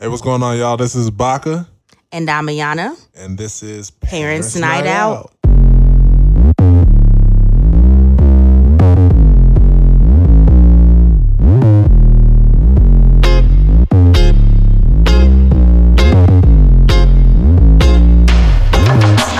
[0.00, 0.76] Hey, what's going on, y'all?
[0.78, 1.66] This is Bakah,
[2.10, 2.96] And I'm Ayana.
[3.14, 5.30] and this is Parents Night Out.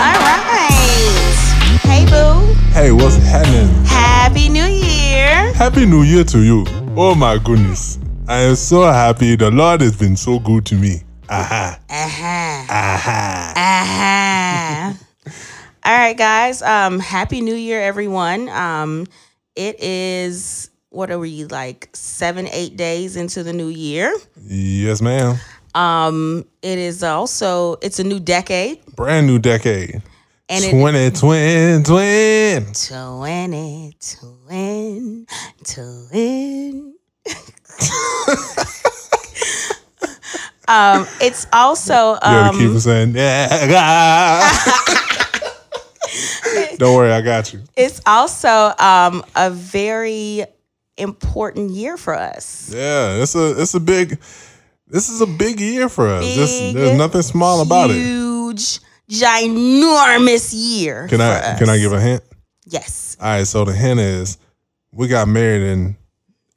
[0.02, 1.36] All right.
[1.82, 2.54] Hey, boo.
[2.72, 3.68] Hey, what's happening?
[3.84, 5.52] Happy New Year.
[5.52, 6.64] Happy New Year to you.
[6.96, 7.89] Oh my goodness.
[8.30, 9.34] I am so happy.
[9.34, 11.02] The Lord has been so good to me.
[11.28, 11.76] Aha.
[11.90, 12.72] Uh-huh.
[12.72, 13.52] Aha.
[15.26, 15.32] Uh-huh.
[15.84, 16.62] All right, guys.
[16.62, 18.48] Um, Happy New Year, everyone.
[18.50, 19.08] Um,
[19.56, 24.16] it is what are we like seven, eight days into the new year.
[24.40, 25.34] Yes, ma'am.
[25.74, 28.86] Um, it is also it's a new decade.
[28.94, 30.02] Brand new decade.
[30.48, 31.82] And it 2020.
[31.82, 32.72] twin.
[32.74, 35.26] Twenty, twin,
[35.64, 36.94] twin.
[40.68, 43.12] Um, it's also You gotta keep um, saying.
[46.78, 47.62] Don't worry, I got you.
[47.76, 50.44] it's also um a very
[50.96, 52.72] important year for us.
[52.72, 54.18] Yeah, it's a it's a big
[54.86, 56.24] this is a big year for us.
[56.24, 57.94] This, there's nothing small about it.
[57.94, 61.06] Huge, ginormous year.
[61.08, 61.58] Can I us.
[61.58, 62.22] can I give a hint?
[62.66, 63.16] Yes.
[63.20, 64.38] All right, so the hint is
[64.92, 65.96] we got married in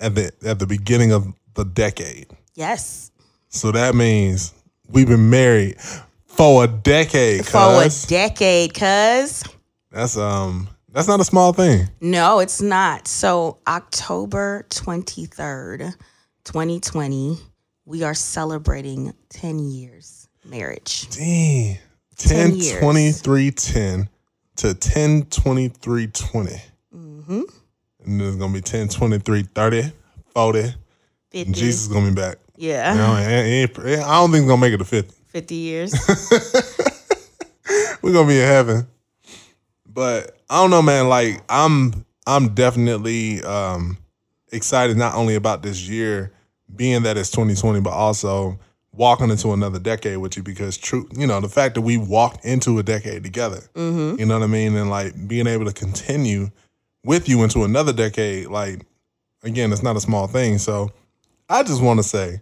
[0.03, 2.27] at the at the beginning of the decade.
[2.55, 3.11] Yes.
[3.49, 4.53] So that means
[4.89, 5.79] we've been married
[6.25, 7.45] for a decade.
[7.45, 9.43] For a decade, cuz.
[9.91, 11.89] That's um that's not a small thing.
[12.01, 13.07] No, it's not.
[13.07, 15.95] So, October 23rd,
[16.43, 17.39] 2020,
[17.85, 21.09] we are celebrating 10 years marriage.
[21.09, 21.79] Dang.
[22.17, 22.79] 10 10 years.
[22.79, 24.09] 23 10
[24.57, 26.49] to 10 23 20.
[26.95, 27.41] Mm-hmm.
[28.05, 29.91] And there's gonna be 10 23 30
[30.33, 30.61] 40.
[30.61, 30.75] 50.
[31.41, 32.37] And Jesus is gonna be back.
[32.57, 32.91] Yeah.
[32.93, 35.13] You know, and- and- and I don't think he's gonna make it to 50.
[35.29, 35.93] 50 years.
[38.01, 38.87] We're gonna be in heaven.
[39.87, 41.07] But I don't know, man.
[41.07, 43.97] Like I'm I'm definitely um
[44.51, 46.31] excited not only about this year
[46.75, 48.59] being that it's 2020, but also
[48.91, 52.45] walking into another decade with you because true, you know, the fact that we walked
[52.45, 53.61] into a decade together.
[53.73, 54.19] mm-hmm.
[54.19, 54.75] You know what I mean?
[54.75, 56.51] And like being able to continue
[57.03, 58.85] with you into another decade, like
[59.43, 60.57] again, it's not a small thing.
[60.57, 60.91] So
[61.49, 62.41] I just want to say,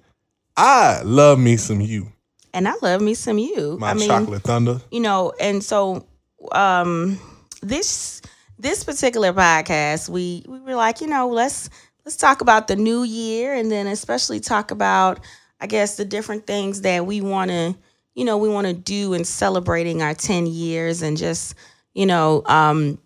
[0.56, 2.12] I love me some you,
[2.54, 3.78] And I love me some you.
[3.80, 4.82] my I mean, chocolate thunder.
[4.92, 6.06] you know, and so
[6.52, 7.20] um
[7.62, 8.22] this
[8.60, 11.70] this particular podcast, we we were like, you know, let's
[12.06, 15.20] let's talk about the new year and then especially talk about
[15.60, 17.76] I guess the different things that we want to,
[18.16, 21.56] you know, we want to do in celebrating our 10 years and just,
[21.94, 23.00] you know, um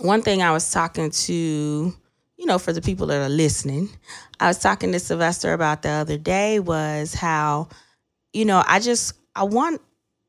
[0.00, 3.88] one thing I was talking to, you know, for the people that are listening,
[4.40, 7.68] I was talking to Sylvester about the other day was how,
[8.32, 9.80] you know, I just I want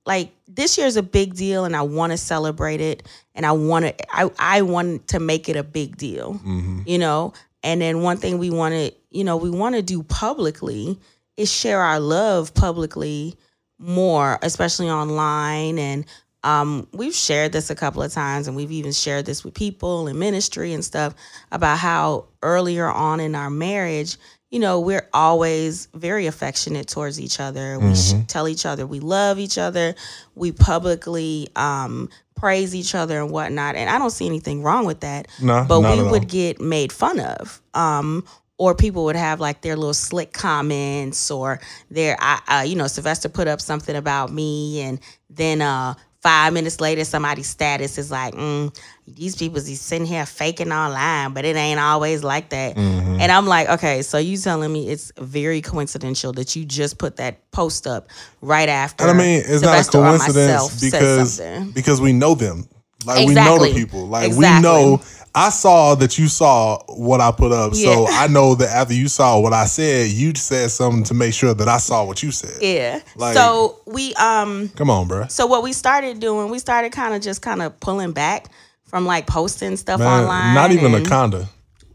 [0.05, 3.85] like this year's a big deal and I want to celebrate it and I want
[3.85, 7.33] to I I want to make it a big deal, hmm you know.
[7.63, 10.99] And then one thing we want to, you know, we want to do publicly
[11.35, 13.35] is share our love publicly
[13.79, 16.05] more, especially online and
[16.45, 20.07] um, we've shared this a couple of times and we've even shared this with people
[20.07, 21.13] in ministry and stuff
[21.51, 24.17] about how earlier on in our marriage
[24.51, 27.79] you know we're always very affectionate towards each other.
[27.79, 29.95] We sh- tell each other we love each other.
[30.35, 33.75] We publicly um, praise each other and whatnot.
[33.75, 35.27] And i don't see anything wrong with that.
[35.41, 38.23] No, but we would get made fun of um
[38.57, 42.87] or people would have like their little slick comments or their I, uh, you know
[42.87, 45.95] sylvester put up something about me and then uh
[46.25, 48.75] five minutes later somebody's status is like mm,
[49.07, 53.19] these people is sitting here faking online but it ain't always like that Mm-hmm.
[53.21, 57.17] and i'm like okay so you telling me it's very coincidental that you just put
[57.17, 58.07] that post up
[58.41, 61.39] right after And I mean, it's Sylvester not a coincidence because
[61.73, 62.67] because we know them.
[63.05, 64.07] Like we know the people.
[64.07, 64.57] Like Exactly.
[64.57, 65.01] we know.
[65.37, 69.09] I saw that you saw what I put up, so I know that after you
[69.09, 72.31] saw what I said, you said something to make sure that I saw what you
[72.31, 72.61] said.
[72.61, 75.27] yeah Like- so we um Come on, bro.
[75.27, 78.47] So what we started doing, we started kind of just kind of pulling back
[78.85, 80.55] from like posting stuff Man, online.
[80.55, 81.47] not even and, Wakanda.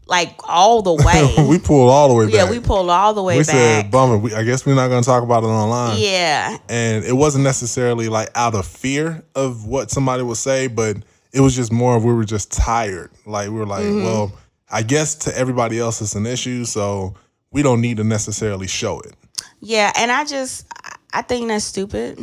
[0.05, 1.47] like all the way.
[1.49, 2.33] we pulled all the way back.
[2.35, 3.47] yeah, we pulled all the way we back.
[3.55, 5.97] said, "Bummer." We, I guess we're not going to talk about it online.
[5.99, 10.97] yeah, and it wasn't necessarily like out of fear of what somebody would say, but
[11.33, 13.11] it was just more of we were just tired.
[13.25, 14.03] Like we were like, Mm-hmm.
[14.03, 14.31] well,
[14.69, 17.15] I guess to everybody else it's an issue, so
[17.51, 19.13] we don't need to necessarily show it.
[19.59, 20.65] yeah, and I just
[21.13, 22.19] I- think that's stupid.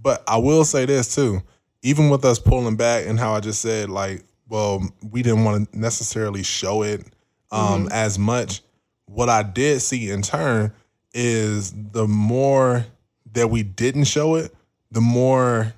[0.00, 1.42] But I will say this too,
[1.82, 5.72] even with us pulling back and how I just said like, well, we didn't want
[5.72, 7.04] to necessarily show it
[7.50, 7.88] um, Mm-hmm.
[7.92, 8.62] as much.
[9.06, 10.72] What I did see in turn
[11.14, 12.84] is the more
[13.32, 14.54] that we didn't show it,
[14.90, 15.72] the more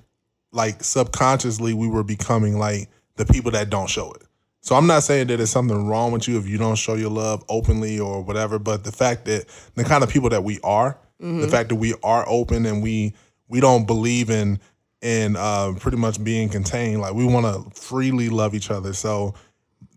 [0.55, 4.23] like subconsciously we were becoming like the people that don't show it.
[4.61, 7.11] So I'm not saying that there's something wrong with you if you don't show your
[7.11, 10.97] love openly or whatever, but the fact that the kind of people that we are,
[11.19, 13.13] the fact that we are open and we
[13.47, 14.59] we don't believe in
[15.01, 16.99] in uh, pretty much being contained.
[17.01, 18.93] Like we want to freely love each other.
[18.93, 19.35] So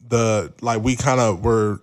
[0.07, 1.81] the like we kind of were,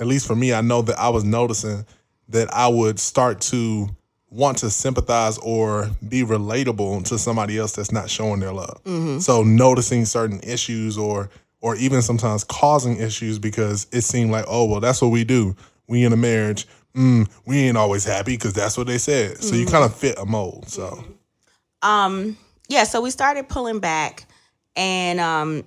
[0.00, 1.84] at least for me, I know that I was noticing
[2.28, 3.88] that I would start to
[4.32, 8.80] want to sympathize or be relatable to somebody else that's not showing their love.
[9.20, 11.30] So noticing certain issues or
[11.60, 15.54] or even sometimes causing issues because it seemed like, oh well, that's what we do.
[15.86, 16.66] We in a marriage.
[16.96, 19.38] Mm, we ain't always happy because that's what they said.
[19.38, 20.68] So you kind of fit a mold.
[20.68, 21.04] So
[21.82, 22.36] um
[22.68, 24.24] yeah so we started pulling back
[24.76, 25.64] and um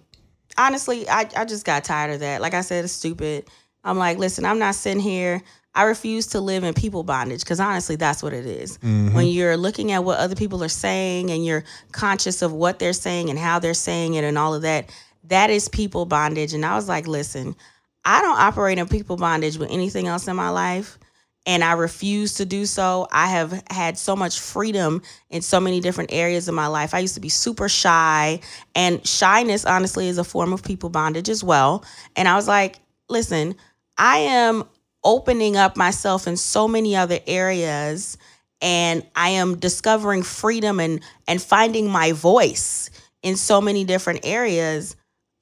[0.58, 3.48] honestly I, I just got tired of that like i said it's stupid
[3.84, 5.42] i'm like listen i'm not sitting here
[5.76, 8.78] i refuse to live in people bondage because honestly that's what it is.
[8.80, 9.14] Mm-hmm.
[9.14, 12.94] when you're looking at what other people are saying and you're conscious of what they're
[12.94, 14.90] saying and how they're saying it and all of that
[15.26, 17.56] that is people bondage and i was like listen
[18.04, 20.98] i don't operate in people bondage with anything else in my life
[21.46, 23.08] and I refuse to do so.
[23.12, 26.94] I have had so much freedom in so many different areas of my life.
[26.94, 28.40] I used to be super shy,
[28.74, 31.86] and shyness, honestly, is a form of people bondage as well.
[32.16, 32.80] And I was like,
[33.10, 33.56] listen,
[33.98, 34.64] I am
[35.06, 38.18] opening up myself in so many other areas,
[38.62, 42.90] and I am discovering freedom and and finding my voice
[43.22, 44.96] in so many different areas.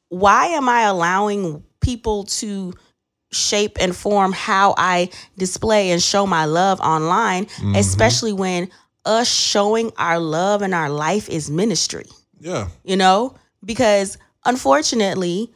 [0.10, 2.74] Why am I allowing people to
[3.32, 7.76] shape and form how I display and show my love online, mm-hmm.
[7.76, 8.70] especially when
[9.06, 12.06] us showing our love and our life is ministry,
[12.40, 13.36] yeah, you know?
[13.66, 15.52] Because unfortunately,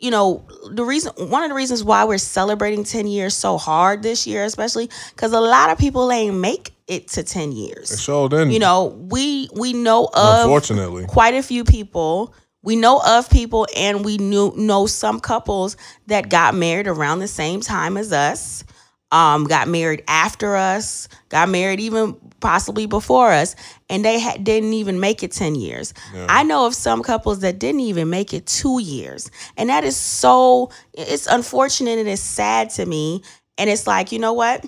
[0.00, 4.02] you know, the reason one of the reasons why we're celebrating 10 years so hard
[4.02, 8.00] this year, especially because a lot of people ain't make it to 10 it years.
[8.02, 8.50] showed in.
[8.50, 12.34] You know, we we know of unfortunately, quite a few people.
[12.62, 15.76] We know of people and we knew know some couples
[16.06, 18.64] that got married around the same time as us.
[19.12, 23.54] Um, got married after us, got married even possibly before us,
[23.88, 25.94] and they ha- didn't even make it 10 years.
[26.28, 29.30] I know of some couples that didn't even make it two years.
[29.56, 33.22] And that is so, it's unfortunate and it's sad to me.
[33.58, 34.64] And it's like, you know what?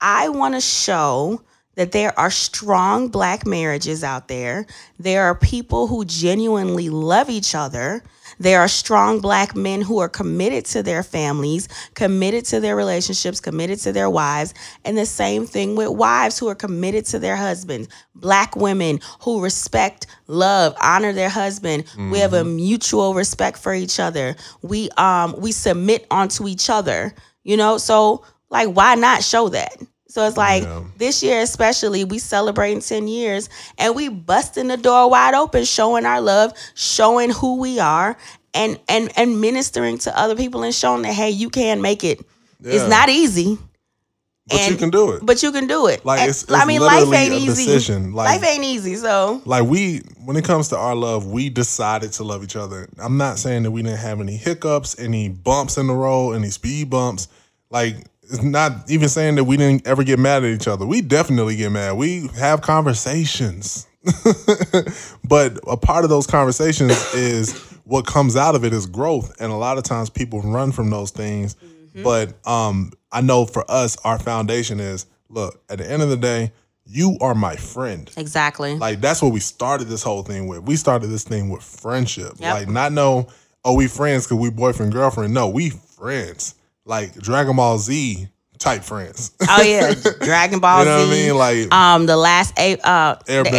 [0.00, 1.42] I want to show
[1.74, 4.66] that there are strong black marriages out there.
[4.98, 8.02] There are people who genuinely love each other.
[8.38, 13.40] There are strong black men who are committed to their families, committed to their relationships,
[13.40, 14.54] committed to their wives.
[14.84, 17.88] And the same thing with wives who are committed to their husbands.
[18.14, 21.84] Black women who respect, love, honor their husband.
[22.10, 24.36] We have a mutual respect for each other.
[24.62, 27.14] We um we submit onto each other.
[27.44, 29.76] You know, so like why not show that?
[30.10, 30.80] So it's like Yeah.
[30.96, 36.06] this year, especially, we celebrating 10 years and we busting the door wide open, showing
[36.06, 38.16] our love, showing who we are,
[38.54, 42.24] and and and ministering to other people and showing that hey, you can make it.
[42.60, 42.72] Yeah.
[42.72, 43.58] It's not easy,
[44.48, 45.26] but you can do it.
[45.26, 46.04] but you can do it.
[46.06, 47.90] Like, And, it's- I mean, life ain't easy.
[48.10, 48.96] Like- life ain't easy.
[48.96, 52.88] So like we when it comes to our love we decided to love each other
[52.98, 56.50] i'm not saying that we didn't have any hiccups any bumps in the road any
[56.50, 57.28] speed bumps
[57.70, 57.96] like
[58.30, 61.56] it's not even saying that we didn't ever get mad at each other we definitely
[61.56, 63.86] get mad we have conversations
[65.24, 67.52] but a part of those conversations is
[67.84, 70.90] what comes out of it is growth and a lot of times people run from
[70.90, 71.56] those things
[72.04, 76.16] but um i know for us our foundation is look at the end of the
[76.16, 76.52] day
[76.88, 78.74] you are my friend exactly.
[78.76, 80.62] like that's what we started this whole thing with.
[80.62, 82.32] We started this thing with friendship.
[82.38, 82.54] Yep.
[82.54, 83.28] Like not no,
[83.64, 85.34] oh we friends because we boyfriend girlfriend.
[85.34, 86.54] No, we friends.
[86.88, 88.26] Like Dragon Ball Z
[88.58, 89.30] type friends.
[89.48, 91.06] oh yeah, Dragon Ball you know Z.
[91.06, 91.14] what
[91.44, 91.66] I mean?
[91.68, 93.52] Like Um, the last a uh, the Airbender.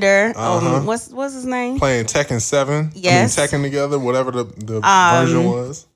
[0.00, 0.32] Airbender.
[0.36, 0.76] Uh-huh.
[0.78, 1.78] Um, what's what's his name?
[1.78, 2.92] playing Tekken Seven.
[2.94, 3.36] Yes.
[3.38, 5.86] I mean Tekken together, whatever the, the Um, version was.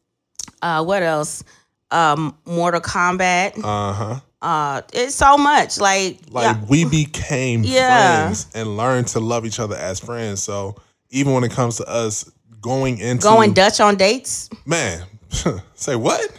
[0.61, 1.43] Uh, what else?
[1.91, 3.59] Um, Mortal Kombat.
[3.65, 4.21] Uh huh.
[4.43, 5.79] Uh, it's so much.
[5.79, 8.25] Like, Like yeah, we became Yeah.
[8.27, 10.43] friends and learned to love each other as friends.
[10.43, 10.77] So
[11.11, 12.31] even when it comes to us
[12.61, 14.49] going into going Dutch on dates.
[14.67, 15.03] man,
[15.75, 16.31] say what?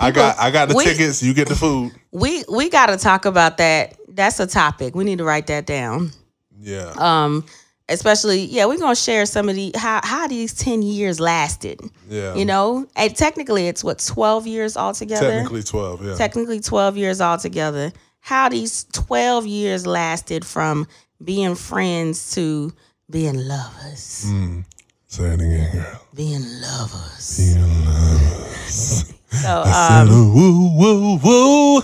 [0.00, 1.22] I got I got the we- tickets.
[1.22, 1.92] You get the food.
[2.12, 3.96] We we got to talk about that.
[4.08, 4.94] That's a topic.
[4.94, 6.12] We need to write that down.
[6.60, 6.92] Yeah.
[6.96, 7.44] Um,
[7.88, 11.80] especially yeah, we're gonna share some of the how how these ten years lasted.
[12.08, 12.34] Yeah.
[12.34, 15.30] You know, and technically it's what twelve years altogether.
[15.30, 16.14] Technically 12, yeah.
[16.14, 17.92] technically 12 years altogether.
[18.20, 20.86] How these 12 years lasted from
[21.22, 22.72] being friends to
[23.10, 24.24] being lovers.
[24.26, 24.64] Mm.
[25.06, 26.02] Say it again, girl.
[26.14, 27.54] Being lovers.
[27.54, 29.12] You love us.
[29.30, 31.82] So I um said, woo, woo, woo.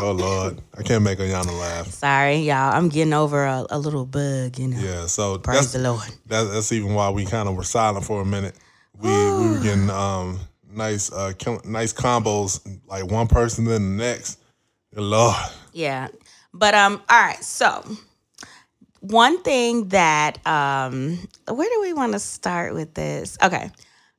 [0.00, 1.88] Oh Lord, I can't make Ayana laugh.
[1.88, 2.72] Sorry, y'all.
[2.72, 4.78] I'm getting over a, a little bug, you know.
[4.78, 6.08] Yeah, so Praise that's, the Lord.
[6.26, 8.54] that's that's even why we kind of were silent for a minute.
[9.00, 10.38] We we were getting um
[10.72, 14.38] nice uh kill- nice combos like one person then the next.
[14.94, 15.36] Lord,
[15.72, 16.08] Yeah.
[16.54, 17.84] But um, all right, so
[19.08, 23.38] one thing that um where do we want to start with this?
[23.42, 23.70] Okay.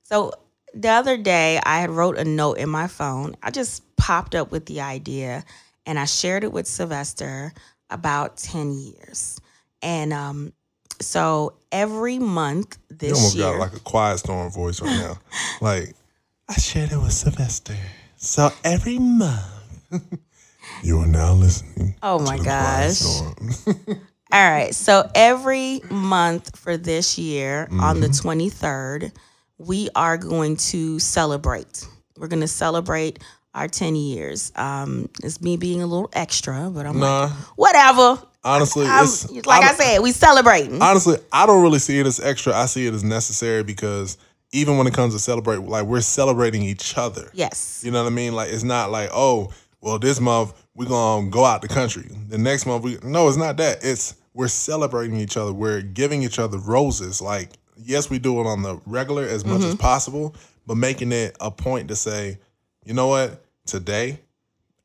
[0.03, 0.33] So
[0.73, 3.35] the other day I had wrote a note in my phone.
[3.41, 5.43] I just popped up with the idea
[5.85, 7.53] and I shared it with Sylvester
[7.89, 9.39] about 10 years.
[9.81, 10.53] And um
[11.01, 15.19] so every month this you almost year got like a quiet storm voice right now.
[15.61, 15.95] like
[16.47, 17.75] I shared it with Sylvester.
[18.17, 19.39] So every month,
[20.83, 21.95] you are now listening.
[22.03, 23.01] Oh my gosh.
[24.31, 24.73] All right.
[24.75, 28.29] So every month for this year on the Mm-hmm.
[28.65, 29.11] 23rd,
[29.57, 31.87] we are going to celebrate.
[32.17, 33.19] We're going to celebrate
[33.55, 34.51] our 10 years.
[34.55, 38.21] Um, it's me being a little extra, but I'm like, whatever.
[38.43, 39.05] honestly, I'm,
[39.45, 40.81] like I, don't- said, we celebrating.
[40.81, 42.53] honestly, I don't really see it as extra.
[42.53, 44.17] I see it as necessary because
[44.51, 47.29] even when it comes to celebrate, like we're celebrating each other.
[47.33, 47.81] yes.
[47.83, 48.33] You know what I mean?
[48.33, 52.09] Like it's not like, oh, well, this month we're gonna go out the country.
[52.27, 53.79] The next month we no, it's not that.
[53.83, 55.53] It's we're celebrating each other.
[55.53, 57.21] We're giving each other roses.
[57.21, 60.35] Like, yes, we do it on the regular as much as possible,
[60.67, 62.39] but making it a point to say,
[62.85, 64.19] you know what, today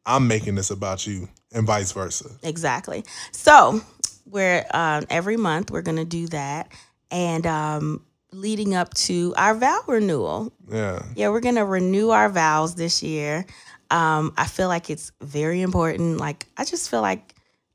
[0.06, 2.30] I'm making this about you, and vice versa.
[2.42, 3.04] Exactly.
[3.32, 3.80] So
[4.26, 6.70] we're um, every month we're going to do that.
[7.10, 11.02] And um, leading up to our vow renewal, Yeah.
[11.14, 13.46] Yeah, we're gonna renew our vows this year.
[13.90, 16.18] Um, I feel like it's very important.
[16.18, 17.33] Like I just feel like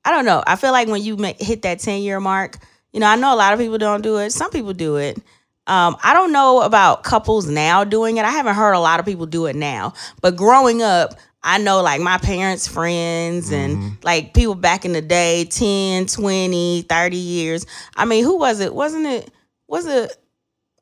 [0.09, 0.43] I don't know.
[0.47, 2.57] I feel like when you make, hit that ten year mark,
[2.91, 4.31] you know, I know a lot of people don't do it.
[4.31, 5.19] Some people do it.
[5.67, 8.25] Um, I don't know about couples now doing it.
[8.25, 9.93] I haven't heard a lot of people do it now.
[10.19, 11.13] But growing up,
[11.43, 16.81] I know like my parents' friends and like people back in the day, 10, 20,
[16.81, 17.67] 30 years.
[17.95, 18.73] I mean, who was it?
[18.73, 19.29] Wasn't it
[19.67, 20.11] was it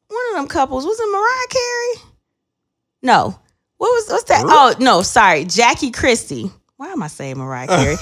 [0.08, 0.86] one of them couples?
[0.86, 2.12] Was it Mariah Carey?
[3.04, 3.40] No.
[3.76, 4.46] What was what's that?
[4.48, 6.50] Oh no, sorry, Jackie Christie.
[6.78, 7.96] Why am I saying Mariah Carey?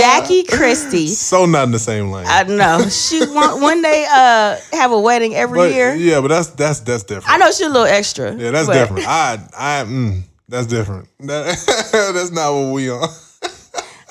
[0.00, 1.08] Jackie Christie.
[1.26, 2.24] So not in the same lane.
[2.26, 5.94] I know she want when they uh have a wedding every but, year.
[5.94, 7.28] Yeah, but that's that's that's different.
[7.28, 8.34] I know she's a little extra.
[8.34, 9.06] Yeah, that's but- different.
[9.06, 11.08] I I mm, that's different.
[11.20, 11.44] That,
[12.14, 13.06] that's not what we on.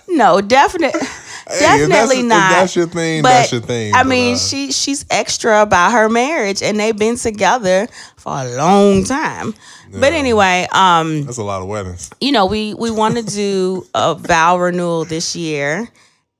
[0.07, 0.95] No, definite,
[1.47, 2.49] Hey, definitely that's, not.
[2.51, 3.21] that's your thing.
[3.21, 3.93] But, that's your thing.
[3.93, 7.87] I but, mean, uh, she she's extra about her marriage, and they've been together
[8.17, 9.53] for a long time.
[9.91, 12.09] But anyway, um, that's a lot of weddings.
[12.19, 15.87] you know, we we want to do a vow renewal this year,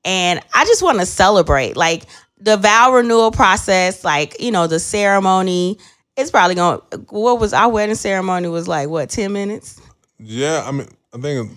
[0.04, 2.04] and I just want to celebrate like
[2.40, 4.04] the vow renewal process.
[4.04, 5.78] Like you know, the ceremony.
[6.18, 6.80] It's probably going.
[6.92, 8.48] to What was our wedding ceremony?
[8.48, 9.80] Was like what ten minutes?
[10.20, 11.52] Yeah, I mean, I think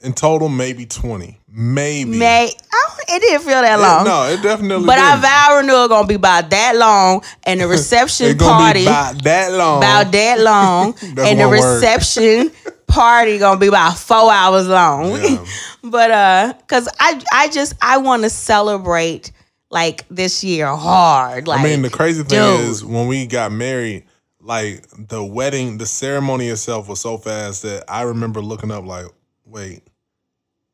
[0.00, 2.10] in total maybe twenty, maybe.
[2.18, 4.04] May don't, it didn't feel that It- long.
[4.04, 4.86] no, it definitely.
[4.86, 5.22] But our didn't.
[5.22, 9.78] vow renewal gonna be about that long, and the reception It party about that long.
[9.78, 12.50] about that long, and the reception
[12.86, 15.12] party gonna be about four hours long.
[15.12, 15.44] Yeah.
[15.84, 19.32] but uh, cause I I just I want to celebrate
[19.70, 21.48] like this year hard.
[21.48, 22.60] Like I mean, the crazy thing dude.
[22.68, 24.04] is when we got married,
[24.40, 29.06] like the wedding, the ceremony itself was so fast that I remember looking up like,
[29.46, 29.82] wait,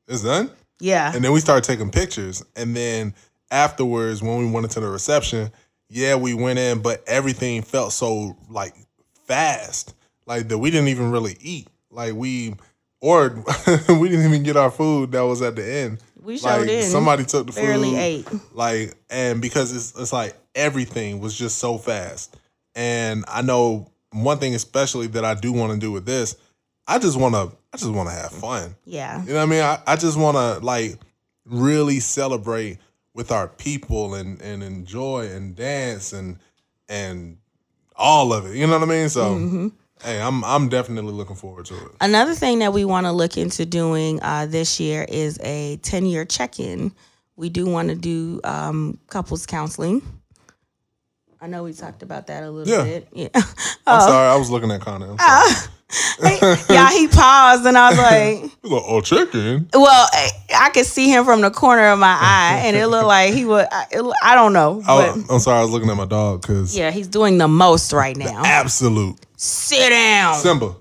[0.09, 0.51] it's done?
[0.81, 2.45] Yeah, And then we started taking pictures.
[2.57, 3.15] And then
[3.51, 5.51] afterwards, when we went into the reception,
[5.89, 8.75] yeah, we went in, but everything felt so like
[9.27, 9.95] fast.
[10.27, 11.69] Like that we didn't even really eat.
[11.91, 12.55] Like we
[13.01, 13.29] or
[13.89, 15.99] we didn't even get our food that was at the end.
[16.21, 16.91] we sure Like didn't.
[16.91, 17.61] somebody took the food.
[17.63, 17.99] We barely food.
[17.99, 18.29] ate.
[18.55, 22.37] Like and because it's it's like everything was just so fast.
[22.75, 26.37] And I know one thing especially that I do want to do with this,
[26.89, 28.75] I just want to I just want to have fun.
[28.87, 29.63] Yeah, You know what I mean?
[29.63, 30.99] I, I just want to like
[31.45, 32.79] really celebrate
[33.15, 36.39] with our people and and enjoy and dance and
[36.89, 37.37] and
[37.95, 38.57] all of it.
[38.57, 39.09] You know what I mean?
[39.09, 39.69] So Mm-hmm.
[40.03, 41.93] hey, I'm I'm definitely looking forward to it.
[42.01, 46.07] Another thing that we want to look into doing uh, this year is a 10
[46.07, 46.93] year check in.
[47.37, 50.03] We do want to do um, couples counseling.
[51.41, 52.83] I know we talked about that a little Yeah.
[52.85, 53.09] bit.
[53.13, 53.29] Yeah.
[53.35, 53.43] I'm
[53.87, 54.01] Oh.
[54.07, 55.11] sorry, I was looking at Connor.
[55.11, 56.67] I'm oh.
[56.69, 59.69] yeah, he paused and I was like, like, oh, chicken.
[59.73, 60.09] well,
[60.55, 63.45] I, could see him from the corner of my eye and it looked like he
[63.47, 63.87] would, I,
[64.23, 64.83] I don't know.
[64.87, 67.93] I, I'm sorry, I was looking at my dog because yeah, he's doing the most
[67.93, 68.43] right now.
[68.45, 70.35] absolute Sit down.
[70.35, 70.75] Simba.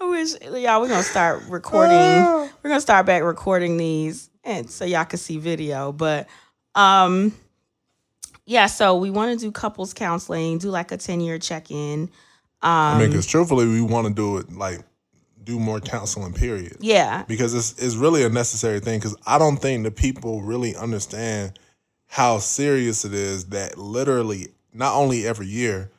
[0.00, 1.96] I wish y'all we're gonna start recording.
[1.96, 5.92] we're gonna start back recording these and so y'all can see video.
[5.92, 6.26] But
[6.74, 7.34] um
[8.46, 12.02] yeah, so we want to do couples counseling, do like a 10 year check-in.
[12.02, 12.10] Um
[12.62, 14.80] I mean, because truthfully, we want to do it like
[15.44, 16.32] do more counseling.
[16.32, 16.76] Period.
[16.80, 17.24] Yeah.
[17.28, 18.98] because it's it's really a necessary thing.
[18.98, 21.58] Because I don't think the people really understand
[22.06, 25.90] how serious it is that literally not only every year,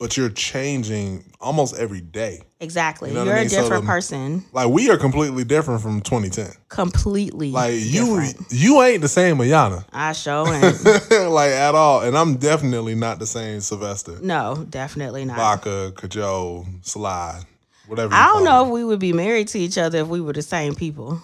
[0.00, 2.40] but you're changing almost every day.
[2.58, 3.10] Exactly.
[3.10, 3.48] You know You're I a mean?
[3.50, 4.44] So different the- person.
[4.52, 6.50] Like we are completely different from 2010.
[6.70, 7.50] Completely.
[7.52, 8.46] Like you different.
[8.50, 9.84] you ain't the same Ayana.
[9.92, 12.00] I show and like at all.
[12.00, 14.18] And I'm definitely not the same Sylvester.
[14.22, 15.38] no, definitely not.
[15.38, 17.42] Bakah, Cajole, Sly,
[17.86, 18.14] whatever.
[18.14, 20.42] I don't know if we would be married to each other if we were the
[20.42, 21.20] same people.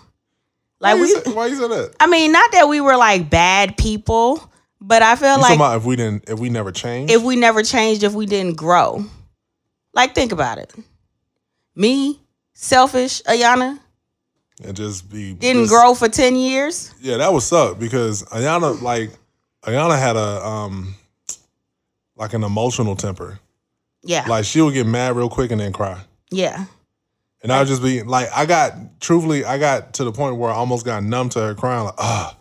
[0.80, 1.94] Like you we say, why you say that?
[1.98, 5.76] I mean, not that we were like bad people, but I feel You like about
[5.78, 7.12] if we didn't if we never changed?
[7.12, 9.04] if we never changed, if we didn't grow.
[9.92, 10.74] Like think about it.
[11.74, 12.20] Me,
[12.54, 13.78] selfish, Ayana,
[14.64, 16.92] and just be didn't just- grow for 10 years.
[17.00, 19.10] Yeah, that would suck because Ayana like
[19.62, 20.94] Ayana had a um
[22.16, 23.38] like an emotional temper.
[24.02, 24.24] Yeah.
[24.28, 26.00] Like she would get mad real quick and then cry.
[26.30, 26.66] yeah.
[27.42, 30.50] And I would just be like, I got truthfully, I got to the point where
[30.50, 31.84] I almost got numb to her crying.
[31.84, 32.36] Like, ah,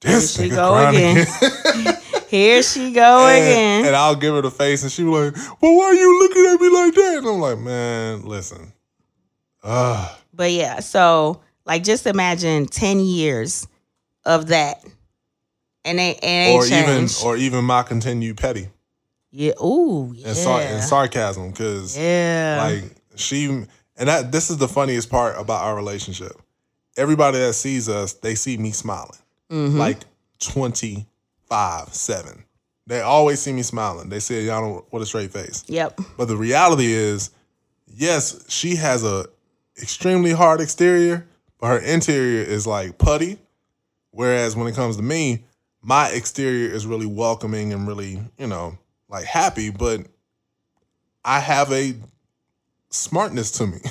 [0.00, 1.26] this Here she go again.
[1.26, 1.94] again.
[2.28, 3.86] Here she go and, again.
[3.86, 6.46] and I'll give her the face, and she was like, "Well, why are you looking
[6.46, 8.72] at me like that?" And I'm like, "Man, listen,
[9.62, 13.68] ah, But yeah, so like just imagine 10 years
[14.24, 14.84] of that.
[15.84, 18.68] And they and they or even or even my continued petty
[19.36, 19.52] yeah.
[19.62, 20.12] Ooh.
[20.16, 20.28] Yeah.
[20.28, 22.58] and, sar- and sarcasm because yeah.
[22.58, 22.84] like
[23.16, 26.32] she and that this is the funniest part about our relationship.
[26.96, 29.18] Everybody that sees us, they see me smiling.
[29.50, 29.76] Mhm.
[29.76, 29.98] Like
[30.40, 32.44] 25, 7.
[32.86, 34.08] They always see me smiling.
[34.08, 35.64] They say, y'all don't what a straight face.
[35.66, 36.00] Yep.
[36.16, 37.30] But the reality is,
[37.92, 39.26] yes, she has a
[39.80, 41.26] extremely hard exterior,
[41.60, 43.38] but her interior is like putty.
[44.12, 45.44] Whereas when it comes to me,
[45.82, 50.06] my exterior is really welcoming and really, you know, like happy, but
[51.24, 51.94] I have a
[52.90, 53.78] smartness to me.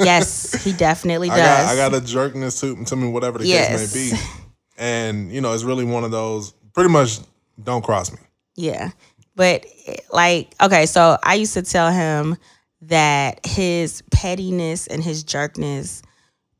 [0.00, 1.66] Yes, he definitely I does.
[1.66, 3.92] got I got a jerkness to, to me, whatever the Yes.
[3.92, 4.22] case may be.
[4.78, 7.18] And, you know, it's really one of those pretty much
[7.62, 8.18] don't cross me.
[8.56, 8.90] Yeah.
[9.34, 9.66] But
[10.12, 12.36] like, okay, so I used to tell him
[12.82, 16.02] that his pettiness and his jerkness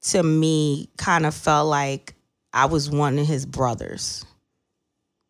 [0.02, 2.14] to me kind of felt like
[2.52, 4.24] I was one of his brothers.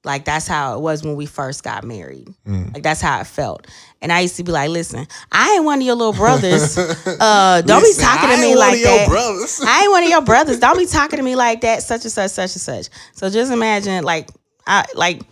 [0.06, 2.28] Like that's how it was when we first got married.
[2.46, 2.72] Mm.
[2.72, 3.66] Like that's how it felt.
[4.00, 6.78] And I used to be like, listen, I ain't one of your little brothers.
[7.18, 9.08] Uh, don't Listen, be talking to me like that.
[9.08, 9.60] brothers.
[9.66, 10.60] I ain't one of your brothers.
[10.60, 12.88] Don't be talking to me like that, such and such, such and such.
[13.14, 14.28] So just imagine, like,
[14.66, 15.22] I like,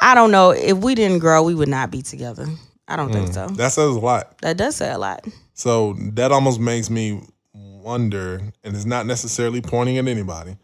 [0.00, 2.46] I don't know if we didn't grow, we would not be together.
[2.86, 3.46] I don't think so.
[3.48, 4.38] That says a lot.
[4.38, 5.26] That does say a lot.
[5.54, 7.22] So that almost makes me
[7.54, 10.56] wonder, and it's not necessarily pointing at anybody,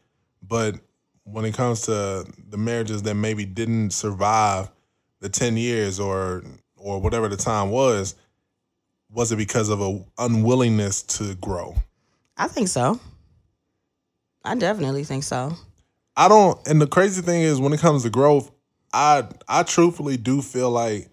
[0.42, 0.74] but
[1.32, 4.70] when it comes to the marriages that maybe didn't survive
[5.20, 6.42] the 10 years or
[6.76, 8.14] or whatever the time was,
[9.10, 11.74] was it because of a unwillingness to grow?
[12.36, 13.00] I think so.
[14.44, 15.52] I definitely think so.
[16.16, 18.50] I don't and the crazy thing is when it comes to growth,
[18.92, 21.08] I I truthfully do feel like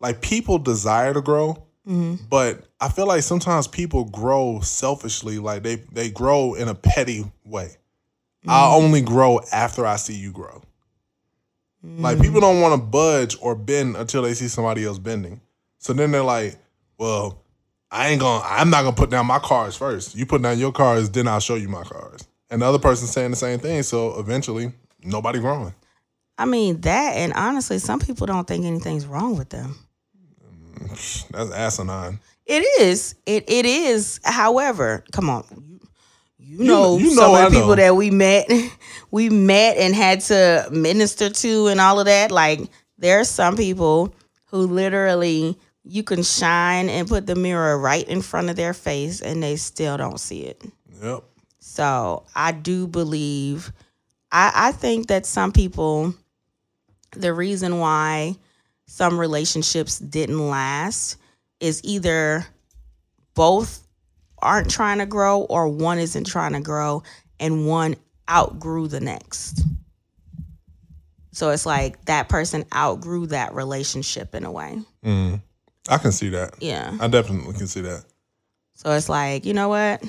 [0.00, 5.62] like people desire to grow, hmm but I feel like sometimes people grow selfishly, like
[5.62, 7.77] they they grow in a petty way.
[8.48, 8.82] I mm.
[8.82, 10.62] only grow after I see you grow.
[11.82, 15.40] Like people don't want to budge or bend until they see somebody else bending.
[15.78, 16.56] So then they're like,
[16.98, 17.42] "Well,
[17.90, 18.44] I ain't gonna.
[18.44, 20.16] I'm not gonna put down my cards first.
[20.16, 23.10] You put down your cards, then I'll show you my cards." And the other person's
[23.10, 23.82] saying the same thing.
[23.84, 25.74] So eventually, nobody growing.
[26.36, 29.76] I mean that, and honestly, some people don't think anything's wrong with them.
[31.30, 32.20] That's asinine.
[32.44, 33.14] It is.
[33.24, 34.20] It it is.
[34.24, 35.77] However, come on.
[36.48, 38.50] You, know, you some know of the people that we met,
[39.10, 42.30] we met and had to minister to and all of that.
[42.30, 42.60] Like
[42.96, 44.14] there are some people
[44.46, 49.20] who literally you can shine and put the mirror right in front of their face
[49.20, 50.62] and they still don't see it.
[51.02, 51.24] Yep.
[51.60, 53.72] So I do believe,
[54.30, 56.14] I, I think that some people,
[57.12, 58.36] the reason why
[58.86, 61.16] some relationships didn't last
[61.60, 62.46] is either
[63.34, 63.87] both
[64.42, 67.02] aren't trying to grow or one isn't trying to grow
[67.40, 67.96] and one
[68.30, 69.62] outgrew the next.
[71.32, 74.80] So it's like that person outgrew that relationship in a way.
[75.04, 75.40] Mm.
[75.88, 76.54] I can see that.
[76.60, 76.96] Yeah.
[77.00, 78.04] I definitely can see that.
[78.74, 80.02] So it's like, you know what?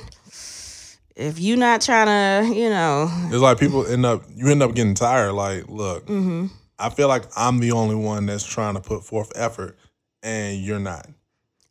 [1.15, 4.74] If you're not trying to, you know, It's like people end up you end up
[4.74, 5.34] getting tired.
[5.34, 6.48] Like, look, hmm
[6.80, 9.78] I feel like I'm the only one that's trying to put forth effort,
[10.24, 11.08] and you're not.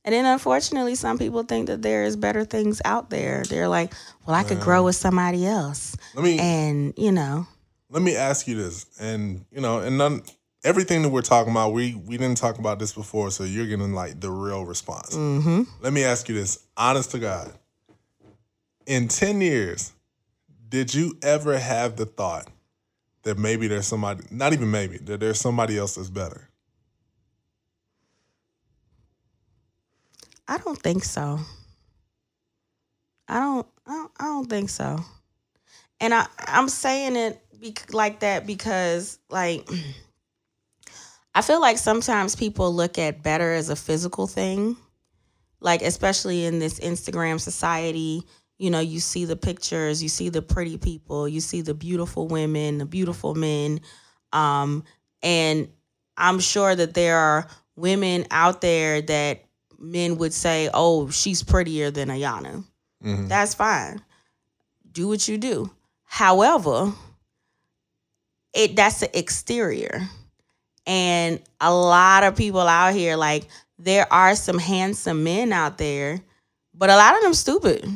[0.05, 3.43] And then unfortunately, some people think that there is better things out there.
[3.45, 3.93] They're like,
[4.27, 5.97] well, I could grow with somebody else.
[6.15, 7.47] Let me And, you know,
[7.91, 10.23] let me ask you this, and you know, and none
[10.65, 13.93] everything that we're talking about, we we didn't talk about this before, so you're getting
[13.95, 15.15] like the real response.
[15.15, 17.53] hmm Let me ask you this, honest to God,
[18.87, 19.93] in 10 years,
[20.69, 22.49] did you ever have the thought
[23.23, 26.48] that maybe there's somebody, not even maybe, that there's somebody else that's better?
[30.49, 31.39] I don't think so.
[33.29, 33.67] I don't.
[33.87, 35.01] I don't, I don't think so.
[36.01, 39.69] And I I'm saying it be, like that because like
[41.35, 44.77] I feel like sometimes people look at better as a physical thing.
[45.61, 48.23] Like especially in this Instagram society,
[48.59, 52.29] you know, you see the pictures, you see the pretty people, you see the beautiful
[52.29, 53.81] women, the beautiful men.
[54.33, 54.85] Um
[55.23, 55.69] and
[56.17, 59.48] I'm sure that there are women out there that
[59.79, 62.65] men would say, "Oh, she's prettier than Ayana."
[63.05, 63.29] Mhm.
[63.29, 64.03] That's fine.
[64.91, 65.71] Do what you do.
[66.05, 66.93] However,
[68.55, 70.09] it that's the exterior.
[70.87, 73.47] And a lot of people out here, like
[73.79, 76.21] there are some handsome men out there,
[76.75, 77.87] but a lot of them stupid.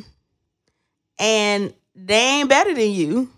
[1.19, 3.29] And they ain't better than you.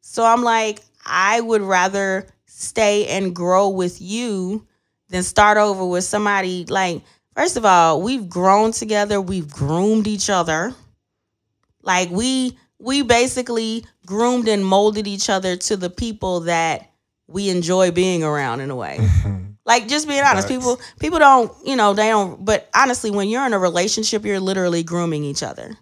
[0.00, 4.66] So I'm like, I would rather stay and grow with you
[5.08, 7.02] than start over with somebody like
[7.34, 10.74] first of all, we've grown together, we've groomed each other.
[11.82, 16.90] Like we we basically groomed and molded each other to the people that
[17.26, 18.98] we enjoy being around in a way.
[19.64, 20.58] Like just being honest, Facts.
[20.58, 24.40] people people don't, you know, they don't but honestly when you're in a relationship, you're
[24.40, 25.76] literally grooming each other.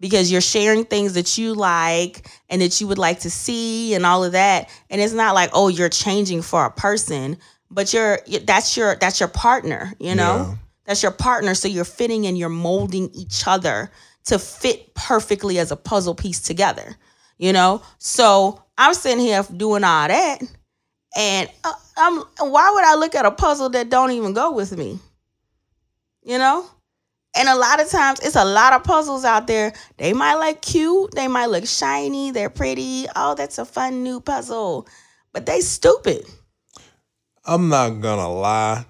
[0.00, 4.04] Because you're sharing things that you like and that you would like to see and
[4.04, 4.68] all of that.
[4.90, 7.38] And it's not like, oh, you're changing for a person,
[7.70, 10.58] but you're that's your that's your partner, you know?
[10.92, 11.54] That's your partner.
[11.54, 13.90] So you're fitting and you're molding each other
[14.26, 16.98] to fit perfectly as a puzzle piece together,
[17.38, 17.80] you know?
[17.96, 20.42] So I'm sitting here doing all that.
[21.16, 24.76] And uh, I'm why would I look at a puzzle that don't even go with
[24.76, 24.98] me?
[26.24, 26.66] You know?
[27.34, 29.72] And a lot of times it's a lot of puzzles out there.
[29.96, 33.06] They might look cute, they might look shiny, they're pretty.
[33.16, 34.86] Oh, that's a fun new puzzle.
[35.32, 36.26] But they stupid.
[37.46, 38.84] I'm not gonna lie.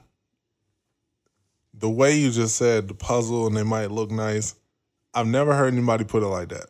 [1.83, 4.55] The way you just said the puzzle and they might look nice,
[5.14, 6.66] I've never heard anybody put it like that.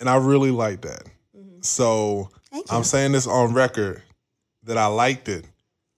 [0.00, 1.04] And I really like that.
[1.36, 1.62] Mm-hmm.
[1.62, 2.76] So Thank you.
[2.76, 4.02] I'm saying this on record
[4.64, 5.46] that I liked it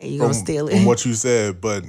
[0.00, 1.84] and you gonna steal from what you said, but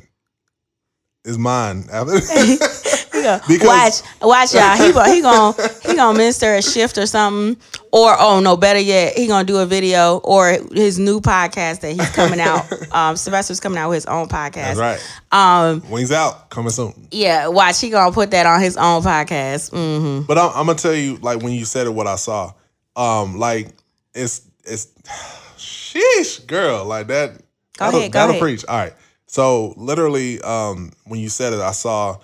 [1.26, 1.84] it's mine.
[1.92, 4.78] Gonna- Because- watch, watch y'all.
[4.78, 5.54] He he gonna
[5.96, 7.56] he gonna minister a shift or something,
[7.92, 11.94] or oh no, better yet, he gonna do a video or his new podcast that
[11.94, 12.66] he's coming out.
[12.96, 14.78] Um, Sylvester's coming out with his own podcast.
[14.78, 15.18] That's right.
[15.32, 16.94] Um, Wings out coming soon.
[17.12, 17.82] yeah, watch.
[17.82, 19.72] He gonna put that on his own podcast.
[19.72, 22.54] hmm But I'm, I'm gonna tell you, like when you said it, what I saw.
[22.96, 23.68] Um, like
[24.14, 24.88] it's it's
[25.58, 27.32] sheesh, girl, like that.
[27.34, 27.42] Go
[27.86, 28.42] that'll, ahead, go that'll ahead.
[28.42, 28.66] preach.
[28.66, 28.94] All right.
[29.28, 32.20] So literally, um, when you said it, I saw,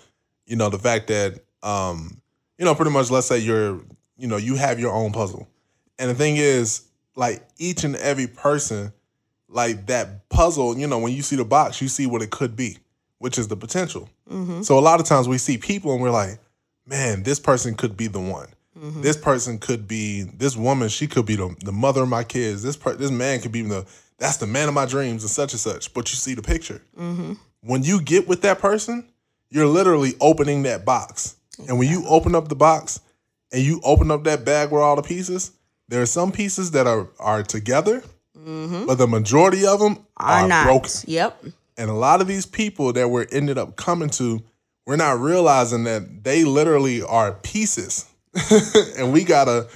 [0.45, 2.20] you know, the fact that, um,
[2.61, 3.81] you know, pretty much, let's say you're,
[4.17, 5.47] you know, you have your own puzzle,
[5.97, 6.83] and the thing is,
[7.15, 8.93] like each and every person,
[9.49, 12.55] like that puzzle, you know, when you see the box, you see what it could
[12.55, 12.77] be,
[13.17, 14.07] which is the potential.
[14.29, 16.37] hmm So a lot of times we see people and we're like,
[16.85, 18.49] man, this person could be the one.
[18.79, 20.87] hmm This person could be this woman.
[20.89, 22.61] She could be the, the mother of my kids.
[22.61, 23.85] This per, this man could be the
[24.19, 25.93] that's the man of my dreams and such and such.
[25.95, 26.81] But you see the picture.
[26.95, 29.09] hmm When you get with that person,
[29.49, 31.37] you're literally opening that box.
[31.67, 32.99] And when you open up the box
[33.51, 35.51] and you open up that bag with all the pieces,
[35.87, 38.03] there are some pieces that are are together,
[38.37, 40.63] hmm but the majority of them Are are, not.
[40.65, 40.91] broken.
[41.05, 41.45] Yep.
[41.77, 44.41] And a lot of these people that we're ended up coming to,
[44.85, 48.05] we're not realizing that they literally are pieces.
[48.97, 49.67] and we gotta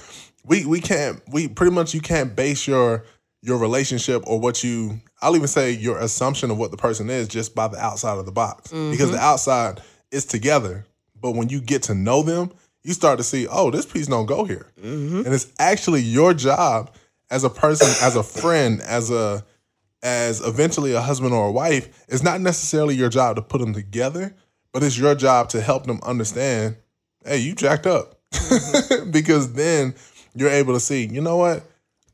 [0.44, 3.04] we we can't we pretty much you can't base your
[3.42, 7.28] your relationship or what you I'll even say your assumption of what the person is
[7.28, 8.70] just by the outside of the box.
[8.70, 10.86] Because the outside is together.
[11.20, 12.52] But when you get to know them,
[12.82, 14.66] you start to see, oh, this piece don't go here.
[14.80, 16.94] hmm And it's actually your job
[17.30, 19.44] as a person, as a friend, as a
[20.02, 23.72] as eventually a husband or a wife, it's not necessarily your job to put them
[23.72, 24.36] together,
[24.72, 26.76] but it's your job to help them understand,
[27.24, 28.20] hey, you jacked up.
[29.10, 29.94] because then
[30.34, 31.64] you're able to see, you know what?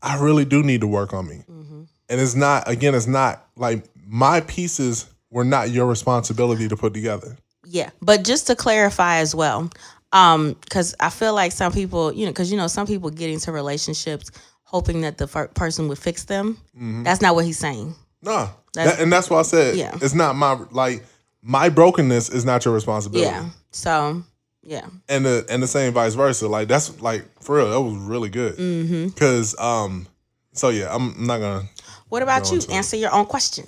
[0.00, 1.42] I really do need to work on me.
[1.46, 6.76] hmm And it's not, again, it's not like my pieces were not your responsibility to
[6.76, 7.36] put together.
[7.72, 9.70] Yeah, but just to clarify as well,
[10.12, 13.30] um, because I feel like some people, you know, because you know, some people get
[13.30, 14.30] into relationships
[14.64, 16.58] hoping that the person would fix them.
[16.78, 17.04] Mhm.
[17.04, 17.94] That's not what he's saying.
[18.22, 18.50] No.
[18.74, 19.96] That's- That- and that's why I said Yeah.
[20.02, 21.04] it's not my like
[21.42, 23.26] my brokenness is not your responsibility.
[23.30, 23.48] Yeah.
[23.70, 24.22] So,
[24.62, 24.87] yeah.
[25.08, 26.48] And the and the same vice versa.
[26.48, 28.56] Like that's like for real, that was really good.
[28.56, 30.06] hmm Cause um
[30.52, 31.68] so yeah, I'm not gonna
[32.11, 32.58] What about you?
[32.58, 32.74] into it.
[32.76, 33.64] Answer your own question.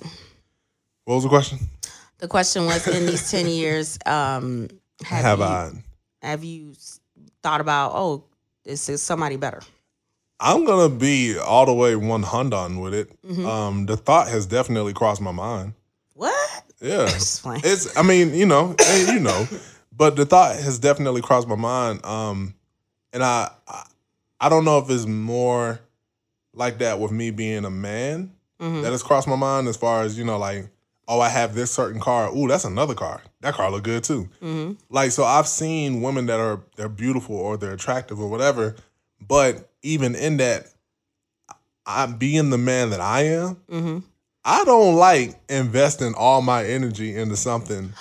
[1.05, 1.59] what was the question?
[2.25, 4.67] The question was: In these ten years, um,
[5.03, 5.71] have, Have you, I
[6.23, 6.73] have you
[7.43, 8.23] thought about, oh,
[8.63, 9.61] this is somebody better?
[10.39, 13.21] I'm gonna be all the way one hundred with it.
[13.21, 13.45] Mhm.
[13.45, 15.75] Um, the thought has definitely crossed my mind.
[16.15, 16.63] What?
[16.81, 17.03] Yeah,
[17.63, 17.95] it's.
[17.95, 19.47] I mean, you know, eh, you know,
[19.95, 22.03] but the thought has definitely crossed my mind.
[22.03, 22.55] Um,
[23.13, 23.83] and I, I,
[24.39, 25.79] I don't know if it's more
[26.55, 28.81] like that with me being a man Mhm.
[28.81, 30.69] that has crossed my mind as far as you know, like,
[31.07, 32.35] oh, I have this certain car.
[32.35, 33.21] Ooh, that's another car.
[33.41, 34.29] That car look good too.
[34.41, 34.77] Mhm.
[34.89, 38.75] Like, so I've seen women that are they're beautiful or they're attractive or whatever,
[39.25, 40.67] but even in that,
[41.85, 44.03] I'm being the man that I am, Mhm.
[44.43, 47.93] I don't like investing all my energy into something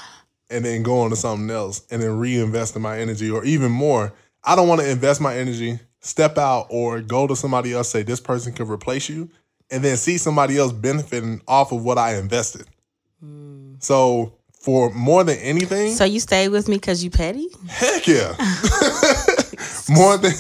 [0.51, 4.13] and then going to something else and then reinvesting my energy or even more.
[4.43, 8.03] I don't want to invest my energy, step out or go to somebody else, say
[8.03, 9.31] this person can replace you,
[9.71, 12.67] and then see somebody else benefiting off of what I invested.
[13.25, 13.83] Mm.
[13.83, 17.49] So for more than anything, So you stay with me because you petty?
[17.69, 18.35] heck yeah.
[19.89, 20.33] more than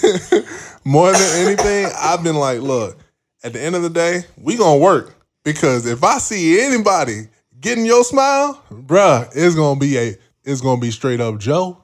[0.84, 2.98] more than anything, I've been like, look,
[3.42, 5.14] at the end of the day, we gonna work.
[5.44, 7.28] Because if I see anybody
[7.60, 11.78] getting your smile, bruh, it's gonna be a it's gonna be straight up Joe.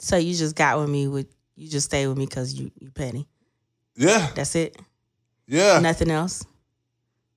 [0.00, 2.90] So you just got with me with you just stay with me because you you
[2.90, 3.26] petty.
[3.96, 4.76] Yeah, That's it.
[5.48, 5.80] yeah.
[5.80, 6.44] Nothing else.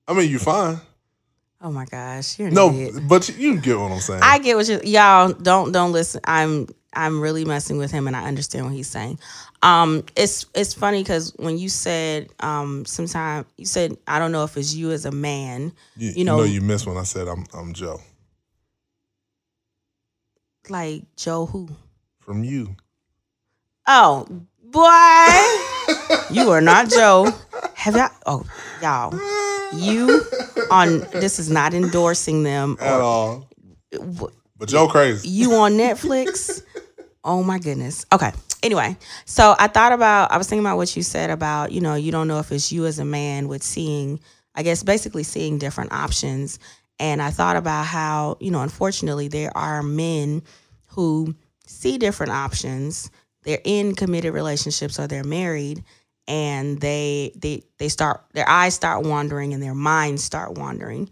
[0.06, 0.80] I mean, you fine.
[1.64, 3.06] Oh my gosh, you're No, idiot.
[3.08, 4.20] but you, you get what I'm saying.
[4.22, 6.20] I get what you y'all don't don't listen.
[6.24, 9.18] I'm I'm really messing with him and I understand what he's saying.
[9.62, 14.42] Um it's it's funny cuz when you said um sometime you said I don't know
[14.42, 17.04] if it's you as a man, you, you you know- know, you missed when I
[17.04, 18.00] said I'm I'm Joe.
[20.68, 21.68] like Joe who?
[22.18, 22.74] From you.
[23.86, 24.26] Oh,
[24.62, 26.34] boy.
[26.34, 27.32] you are not Joe.
[27.74, 28.44] Have y'all oh
[28.82, 29.12] y'all.
[29.74, 30.22] You
[30.70, 33.48] on this is not endorsing them At or all.
[33.92, 35.28] w- But Joe crazy.
[35.28, 36.62] you on Netflix.
[37.24, 38.04] oh my goodness.
[38.12, 38.32] Okay.
[38.62, 41.94] Anyway, so I thought about I was thinking about what you said about, you know,
[41.94, 44.20] you don't know if it's you as a man with seeing,
[44.54, 46.58] I guess basically seeing different options.
[47.00, 50.42] And I thought about how, you know, unfortunately there are men
[50.88, 51.34] who
[51.66, 53.10] see different options.
[53.42, 55.82] They're in committed relationships or they're married
[56.28, 61.10] and they they they start their eyes start wandering and their minds start wandering.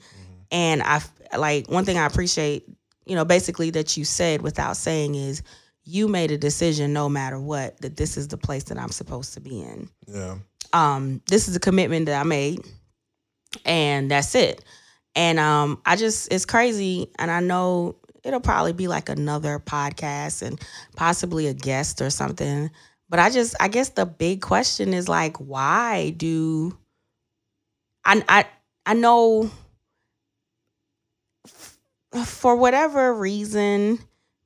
[0.52, 1.00] And i
[1.36, 2.64] like one thing I appreciate,
[3.06, 5.42] you know, basically that you said without saying is
[5.84, 9.34] you made a decision no matter what that this is the place that I'm supposed
[9.34, 9.88] to be in.
[10.06, 10.38] Yeah.
[10.72, 12.60] Um, this is a commitment that I made,
[13.64, 14.64] and that's it.
[15.16, 20.42] And um, I just it's crazy, and I know it'll probably be like another podcast
[20.42, 20.60] and
[20.96, 22.70] possibly a guest or something.
[23.10, 26.78] But I just I guess the big question is like, why do
[28.04, 28.46] I I
[28.86, 29.50] I know
[32.24, 33.98] for whatever reason,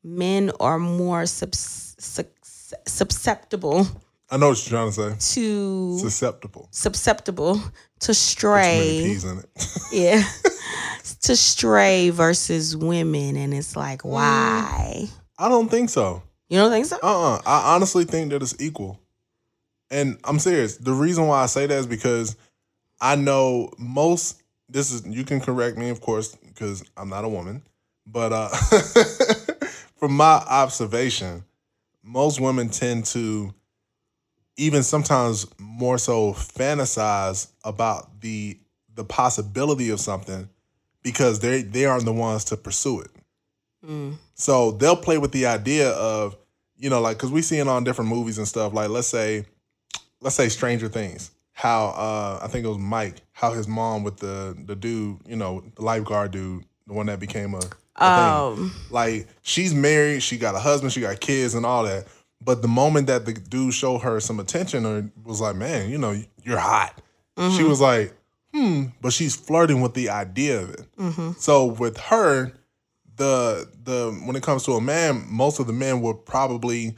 [0.03, 3.87] men are more subs- sus- susceptible
[4.31, 5.35] I know what you're trying to say.
[5.35, 6.69] to Susceptible.
[6.73, 7.61] susceptible to
[8.01, 9.03] Too many stray.
[9.05, 9.49] peas in it.
[9.93, 10.23] Yeah.
[11.23, 13.37] to stray versus women.
[13.37, 14.11] And it's like, Mm.
[14.11, 15.09] why?
[15.39, 16.23] I don't think so.
[16.49, 16.99] You don't think so?
[17.03, 19.01] Uh uh I honestly think that it's equal.
[19.91, 20.77] And I'm serious.
[20.77, 22.37] The reason why I say that is because
[23.01, 27.29] I know most this is you can correct me, of course, because I'm not a
[27.29, 27.63] woman.
[28.07, 28.49] But uh
[29.97, 31.45] from my observation,
[32.03, 33.55] most women tend to
[34.57, 38.59] even sometimes more so fantasize about the
[38.95, 40.49] the possibility of something
[41.03, 43.11] because they they aren't the ones to pursue it.
[43.85, 44.17] Mm.
[44.35, 46.37] So they'll play with the idea of,
[46.77, 48.73] you know, like because we see it on different movies and stuff.
[48.73, 49.45] Like let's say,
[50.21, 51.31] let's say Stranger Things.
[51.53, 53.17] How uh I think it was Mike.
[53.33, 57.21] How his mom with the the dude, you know, the lifeguard dude, the one that
[57.21, 58.65] became a, a thing.
[58.65, 62.07] Um, Like she's married, she got a husband, she got kids and all that.
[62.41, 65.97] But the moment that the dude showed her some attention or was like, man, you
[65.99, 67.01] know, you're hot.
[67.57, 68.13] She was like,
[68.53, 70.87] hmm, but she's flirting with the idea of it.
[70.97, 71.37] mhm.
[71.39, 72.53] So with her,
[73.17, 76.95] the the when it comes to a man, most of the men will probably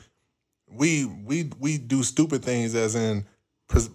[0.71, 3.25] we we we do stupid things as in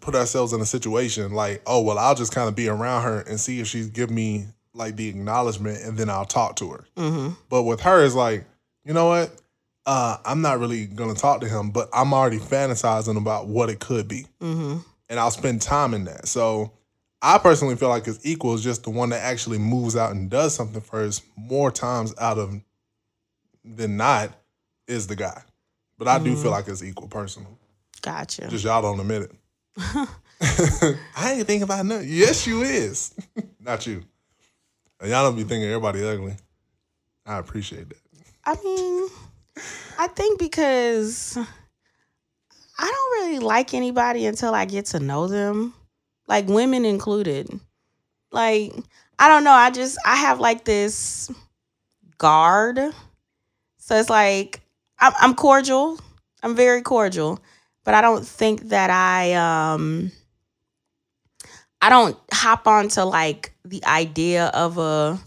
[0.02, 3.22] put ourselves in a situation like, oh well, I'll just kind of be around her
[3.22, 6.86] and see if she's give me like the acknowledgement, and then I'll talk to her.
[6.98, 7.36] Mhm.
[7.50, 8.46] But with her, it's like,
[8.86, 9.34] you know what?
[9.86, 13.80] Uh, I'm not really gonna talk to him, but I'm already fantasizing about what it
[13.80, 14.84] could be Mhm.
[15.10, 16.28] and I'll spend time in that.
[16.28, 16.72] So
[17.22, 20.30] I personally feel like it's equal is just the one that actually moves out and
[20.30, 22.60] does something first more times out of
[23.64, 24.32] than not
[24.88, 25.42] is the guy.
[26.00, 26.42] But I do Mm.
[26.42, 27.58] feel like it's equal personal.
[28.02, 28.48] Gotcha.
[28.48, 29.32] Just y'all don't admit it.
[31.16, 32.08] I ain't think about nothing.
[32.10, 33.14] Yes, you is.
[33.60, 34.04] not you.
[35.00, 36.36] And y'all don't be thinking everybody ugly.
[37.26, 37.98] I appreciate that.
[38.46, 39.08] I mean,
[40.00, 41.44] I think because I
[42.86, 45.76] don't really like anybody until I get to know them,
[46.32, 47.60] like women included.
[48.32, 48.74] Like
[49.20, 49.52] I don't know.
[49.52, 51.30] I just I have like this
[52.17, 52.80] guard,
[53.78, 54.62] so it's like
[54.98, 56.00] I'm, I'm cordial.
[56.41, 57.39] I'm very cordial,
[57.84, 60.13] but I don't think that I um
[61.82, 65.20] I don't hop onto like the idea of a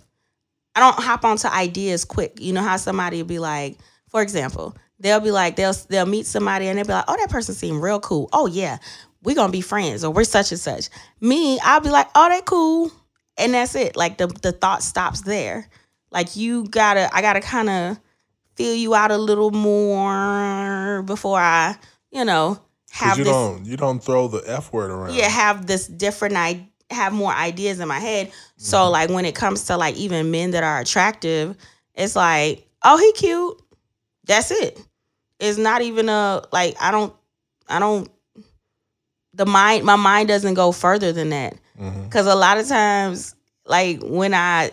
[0.75, 2.41] I don't hop onto ideas quick.
[2.41, 3.77] You know how somebody will be like,
[4.09, 7.29] for example, they'll be like, they'll they'll meet somebody and they'll be like, oh, that
[7.29, 8.31] person seemed real cool.
[8.33, 8.79] Oh yeah,
[9.25, 10.89] we're gonna be friends or we're such and such.
[11.21, 12.93] Me, I'll be like, oh, they cool.
[13.37, 13.97] And that's it.
[13.97, 15.69] Like the the thought stops there.
[16.11, 18.01] Like you gotta I gotta kind of
[18.55, 21.77] feel you out a little more before I,
[22.13, 22.61] you know,
[22.93, 25.13] have you this don't you don't throw the f word around.
[25.15, 28.93] yeah have this different i have more ideas in my head so Mm-hmm.
[28.93, 31.57] like when it comes to like even men that are attractive
[31.97, 33.61] it's like oh he cute
[34.27, 34.79] that's it
[35.41, 37.13] it's not even a like i don't
[37.69, 38.09] i don't
[39.35, 41.55] the mind my mind doesn't go further than that.
[41.79, 42.05] Mm-hmm.
[42.05, 43.35] Because a lot of times
[43.67, 44.71] like when i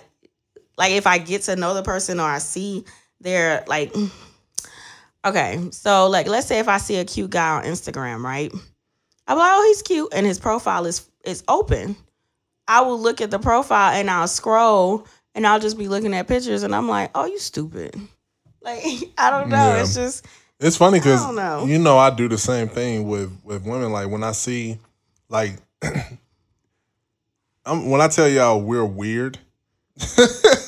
[0.78, 2.84] like if i get to know the person or i see
[3.20, 3.94] their like
[5.26, 8.52] okay so like let's say if i see a cute guy on instagram right?
[9.28, 11.96] I'm like oh he's cute and his profile is is open.
[12.68, 16.28] I will look at the profile and i'll scroll and i'll just be looking at
[16.28, 17.96] pictures and i'm like oh you stupid.
[18.62, 18.84] Like
[19.18, 19.56] i don't know.
[19.56, 19.82] Yeah.
[19.82, 20.26] it's just
[20.62, 21.66] It's funny because know.
[21.66, 23.92] you know I do the same thing with with women.
[23.92, 24.78] Like when I see,
[25.28, 25.58] like,
[27.66, 29.40] I'm, when I tell y'all we're weird,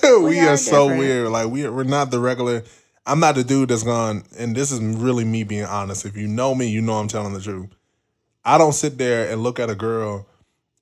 [0.04, 1.30] we, are, are so weird.
[1.30, 2.64] Like we we're not the regular.
[3.06, 4.24] I'm not the dude that's gone.
[4.38, 6.06] And this is really me being honest.
[6.06, 7.70] If you know me, you know I'm telling the truth.
[8.44, 10.28] I don't sit there and look at a girl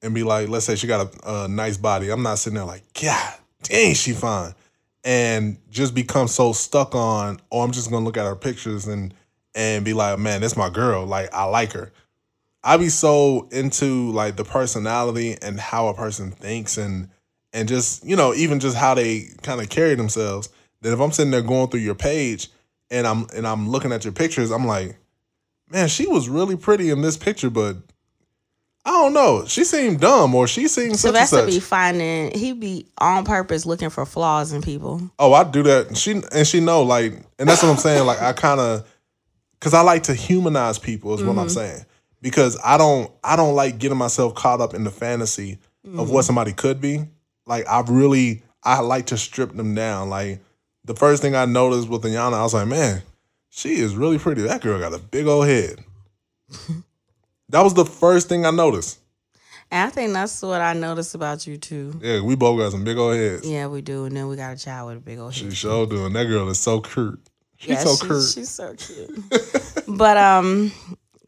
[0.01, 2.09] and be like, let's say she got a, a nice body.
[2.11, 4.53] I'm not sitting there like, God dang, she fine.
[5.03, 9.13] And just become so stuck on, oh, I'm just gonna look at her pictures and
[9.55, 11.05] and be like, man, that's my girl.
[11.05, 11.91] Like, I like her.
[12.63, 17.09] I be so into like the personality and how a person thinks and
[17.53, 20.49] and just, you know, even just how they kind of carry themselves.
[20.81, 22.49] That if I'm sitting there going through your page
[22.89, 24.97] and I'm and I'm looking at your pictures, I'm like,
[25.69, 27.77] man, she was really pretty in this picture, but
[28.83, 29.45] I don't know.
[29.45, 31.49] She seemed dumb or she seemed such and Sylvester such.
[31.49, 35.95] be finding he be on purpose looking for flaws in people Oh, I do that.
[35.95, 38.05] She and she know like, and that's what I'm saying.
[38.05, 38.87] Like, I kind of,
[39.59, 41.49] cause I like to humanize people is what I'm mm-hmm.
[41.49, 41.85] saying.
[42.21, 45.57] Because I don't, I don't like getting myself caught up in the fantasy
[45.97, 46.27] of what mm.
[46.27, 47.05] somebody could be.
[47.47, 50.11] Like, I really, I like to strip them down.
[50.11, 50.39] Like,
[50.85, 53.01] the first thing I noticed with Ayana, I was like, man,
[53.49, 54.43] she is really pretty.
[54.43, 55.83] That girl got a big old head.
[57.51, 58.99] that was the first thing I noticed.
[59.69, 61.97] And I think that's what I noticed about you too.
[62.01, 63.47] Yeah, we both got some big old heads.
[63.49, 64.03] Yeah, we do.
[64.05, 65.55] And then we got a child with a big old She head.
[65.55, 66.11] sure doing.
[66.13, 67.19] That girl is so cute.
[67.57, 68.23] She's yeah, so she's, cute.
[68.33, 69.87] she's so cute.
[69.97, 70.71] but um,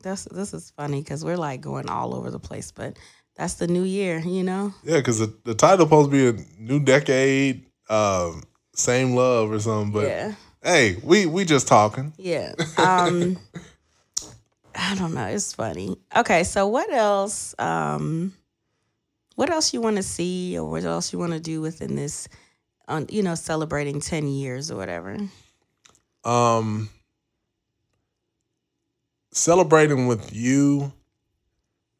[0.01, 2.71] this this is funny because we're like going all over the place.
[2.71, 2.97] But
[3.37, 4.73] that's the new year, you know.
[4.83, 8.43] Yeah, because the, the title supposed to be a new decade, um,
[8.75, 9.93] same love or something.
[9.93, 10.33] But yeah,
[10.63, 12.13] hey, we we just talking.
[12.17, 12.53] yeah.
[12.77, 13.37] Um,
[14.75, 15.25] I don't know.
[15.25, 15.97] It's funny.
[16.15, 17.55] Okay, so what else?
[17.59, 18.33] Um,
[19.35, 22.27] what else you want to see, or what else you want to do within this?
[22.87, 25.17] On you know, celebrating ten years or whatever.
[26.25, 26.89] Um,
[29.31, 30.91] celebrating with you,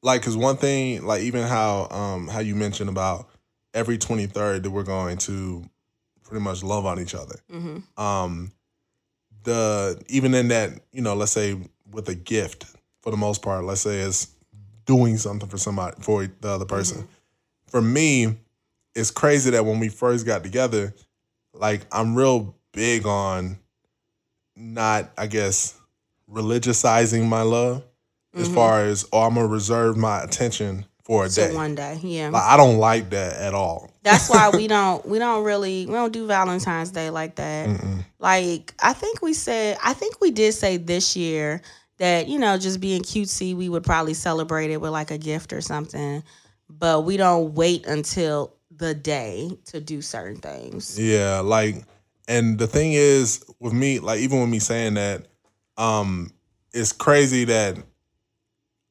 [0.02, 3.30] like, cause one thing, like even how um how you mentioned about
[3.74, 5.64] every twenty third that we're going to
[6.24, 7.36] pretty much love on each other.
[7.52, 8.02] Mm-hmm.
[8.02, 8.52] um
[9.44, 11.58] the even in that you know let's say
[11.94, 12.66] with a gift
[13.02, 14.28] for the most part let's say it's
[14.86, 17.08] doing something for somebody for the other person
[17.68, 18.36] for me
[18.96, 20.94] it's crazy that when we first got together
[21.54, 23.58] like i'm real big on
[24.56, 25.80] not i guess
[26.30, 27.84] religiousizing my love
[28.36, 28.54] as Mhm.
[28.56, 32.30] far as oh i'm gonna reserve my attention for a So day one day, yeah.
[32.30, 35.94] like i don't like that at all That's why we don't we don't really we
[35.94, 37.70] don't do Valentine's Day like that.
[37.70, 38.06] Mm-mm.
[38.20, 41.62] Like I think we said I think we did say this year
[42.04, 45.54] that you know just being cutesy we would probably celebrate it with like a gift
[45.54, 46.22] or something,
[46.70, 51.00] but we don't wait until the day to do certain things.
[51.00, 51.86] Yeah, like,
[52.28, 55.28] and the thing is with me, like, even with me saying that,
[55.78, 56.34] um,
[56.74, 57.78] it's crazy that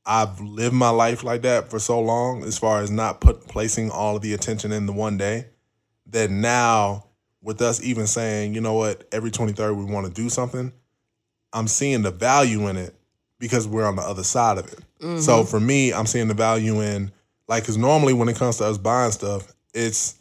[0.06, 3.90] I've lived my life like that for so long, as far as not put placing
[3.90, 5.48] all of the attention in the one day.
[6.06, 7.08] That now,
[7.42, 10.72] with us even saying, you know what, every twenty third we want to do something,
[11.52, 12.94] I'm seeing the value in it
[13.42, 14.78] because we're on the other side of it.
[15.00, 15.18] Mm-hmm.
[15.18, 17.10] So for me, I'm seeing the value in
[17.48, 20.14] like because normally when it comes to us buying stuff, it's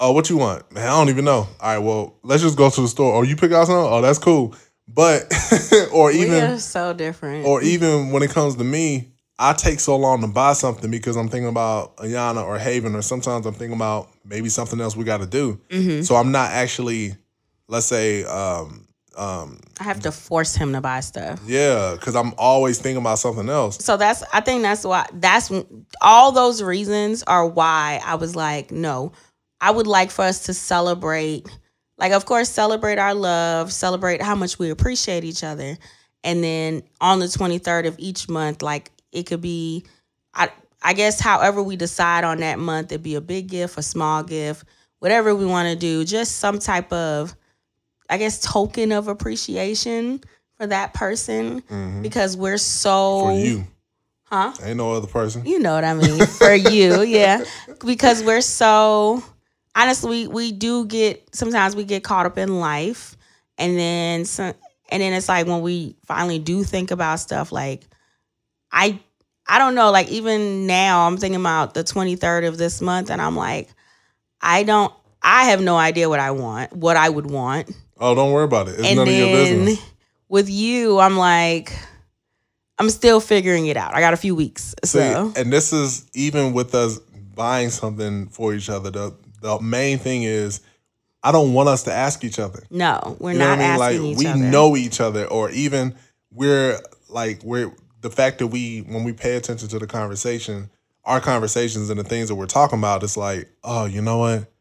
[0.00, 0.82] oh what you want, man.
[0.88, 1.46] I don't even know.
[1.60, 3.14] All right, well let's just go to the store.
[3.14, 3.92] Oh, you pick out something.
[3.92, 4.56] Oh, that's cool.
[4.88, 5.32] But
[5.92, 7.46] or we even are so different.
[7.46, 11.14] or even when it comes to me, I take so long to buy something because
[11.14, 15.04] I'm thinking about Ayana or Haven, or sometimes I'm thinking about maybe something else we
[15.04, 15.60] got to do.
[15.70, 16.04] Mhm.
[16.04, 17.14] So I'm not actually,
[17.68, 18.85] let's say, um,
[19.16, 21.40] um, I have to force him to buy stuff.
[21.46, 23.82] yeah, because I'm always thinking about something else.
[23.84, 25.50] So that's I think that's why that's
[26.00, 29.12] all those reasons are why I was like, no,
[29.60, 31.48] I would like for us to celebrate,
[31.98, 35.76] like of course celebrate our love, celebrate how much we appreciate each other,
[36.22, 39.84] and then on the 23rd of each month, like it could be,
[40.34, 40.50] I
[40.82, 44.22] I guess however we decide on that month, it'd be a big gift, a small
[44.22, 44.64] gift,
[44.98, 47.34] whatever we want to do, just some type of,
[48.08, 50.20] I guess token of appreciation
[50.58, 52.02] for that person Mhm.
[52.02, 53.66] because we're so For you,
[54.24, 54.52] huh?
[54.62, 55.44] Ain't no other person.
[55.44, 56.24] you know what i mean.
[56.26, 57.44] For you yeah.
[57.84, 59.22] Because we're so
[59.74, 63.16] honestly we, we do get sometimes we get caught up in life
[63.58, 64.54] and then some
[64.88, 67.82] and then it's like when we finally do think about stuff like
[68.72, 68.98] i
[69.46, 73.20] i don't know like even now i'm thinking about the 23rd of this month and
[73.20, 73.68] i'm like
[74.40, 74.92] i don't
[75.22, 78.68] i have no idea what i want what i would want Oh, don't worry about
[78.68, 78.72] it.
[78.78, 79.80] It's and none of your business.
[80.28, 81.72] with you, I'm like,
[82.78, 83.94] I'm still figuring it out.
[83.94, 84.74] I got a few weeks.
[84.84, 86.98] See, So and this is even with us
[87.34, 88.90] buying something for each other.
[88.90, 90.60] The the main thing is,
[91.22, 92.62] I don't want us to ask each other.
[92.70, 93.80] no, we're You know not I mean?
[93.82, 94.38] asking Like each we other.
[94.38, 95.94] know each other, or even
[96.32, 96.78] we're
[97.08, 97.72] like we're
[98.02, 100.68] the fact that we when we pay attention to the conversation,
[101.04, 104.52] our conversations and the things that we're talking about, it's like, oh, you know what?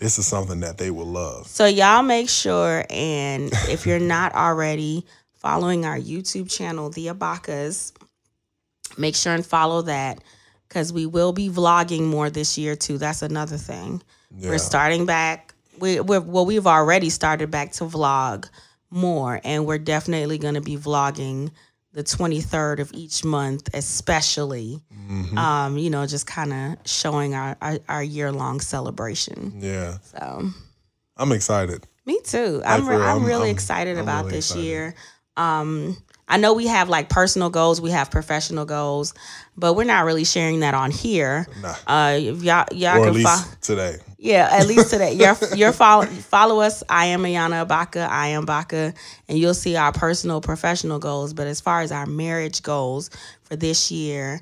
[0.00, 1.46] This is something that they will love.
[1.46, 5.04] So y'all make sure, and if you're not already
[5.36, 7.92] following our YouTube channel, The Abakahs,
[8.96, 10.22] make sure and follow that
[10.68, 12.96] because we will be vlogging more this year too.
[12.96, 14.02] That's another thing.
[14.34, 14.50] Yeah.
[14.50, 15.54] We're starting back.
[15.78, 18.48] We, we're well, we've already started back to vlog
[18.90, 21.50] more, and we're definitely going to be vlogging
[21.92, 24.80] the 23rd of each month, especially.
[24.94, 25.36] Mhm.
[25.36, 29.54] Um, you know, just kind of showing our our, our year long celebration.
[29.60, 29.98] yeah.
[30.02, 30.50] So,
[31.16, 31.86] I'm excited.
[32.06, 32.58] me too.
[32.58, 34.64] Like, I'm re- I'm, I'm- really I'm- excited I'm about really this excited.
[34.64, 34.94] year.
[35.36, 35.96] Um,
[36.30, 39.12] I know we have like personal goals, we have professional goals,
[39.56, 41.46] but we're not really sharing that on here.
[41.60, 41.74] Nah.
[41.86, 43.52] Uh, if y'all y'all or at can least follow.
[43.60, 43.96] today.
[44.16, 45.14] Yeah, at least today.
[45.14, 46.82] you're you're follow follow us.
[46.88, 48.08] I am Ayana Abakah.
[48.08, 48.94] I am Bakah,
[49.28, 51.34] and you'll see our personal, professional goals.
[51.34, 53.10] But as far as our marriage goals
[53.42, 54.40] for this year,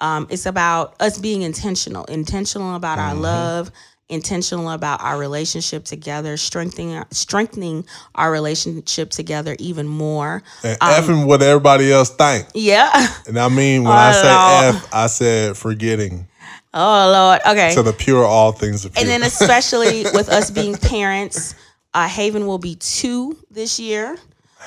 [0.00, 3.20] um, it's about us being intentional, intentional about our Mhm.
[3.20, 3.70] love,
[4.10, 7.84] intentional about our relationship together, strengthening strengthening
[8.14, 10.42] our relationship together even more.
[10.64, 12.46] And Um, effing what everybody else think.
[12.54, 12.90] Yeah.
[13.26, 14.74] And I mean, when I Oh, say Lord.
[14.76, 16.26] F, I said forgetting.
[16.74, 17.40] Oh Lord.
[17.46, 17.74] Okay.
[17.74, 18.92] To the pure, all things pure.
[18.96, 21.54] And then especially with us being parents,
[21.94, 24.16] uh, Haven will be two this year.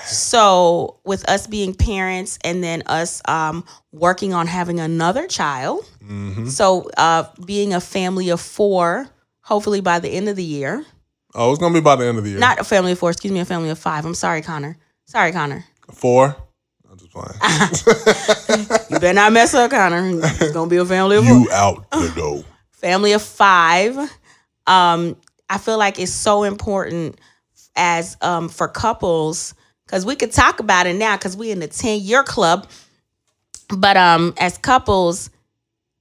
[0.05, 6.49] So with us being parents and then us um, working on having another child, Mhm.
[6.49, 9.07] so uh, being a family of four,
[9.53, 10.83] hopefully by the end of the year.
[11.35, 12.39] Oh, it's gonna be by the end of the year.
[12.39, 14.03] Not a family of four, excuse me, a family of five.
[14.03, 14.77] I'm sorry, Connor.
[15.05, 15.63] Sorry, Connor.
[15.91, 16.35] Four.
[16.89, 17.29] I'm just playing.
[18.89, 20.09] You better not mess up, Connor.
[20.23, 21.33] It's gonna be a family of four.
[21.35, 22.43] you out the door.
[22.71, 23.95] family of five.
[24.65, 25.15] Um,
[25.49, 27.19] I feel like it's so important
[27.75, 29.53] as um for couples
[29.85, 32.67] because we could talk about it now because we in the 10 year club.
[33.69, 35.29] But um as couples,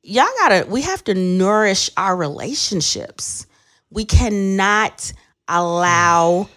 [0.03, 3.47] y'all gotta we have to nourish our relationships.
[3.91, 5.13] We cannot
[5.49, 6.49] allow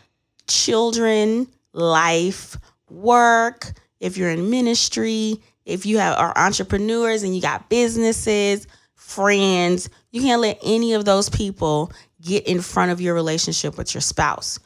[0.47, 2.57] children, life,
[2.89, 9.89] work, if you're in ministry, if you have are entrepreneurs and you got businesses, friends,
[10.11, 11.91] you can't let any of those people
[12.21, 14.59] get in front of your relationship with your spouse,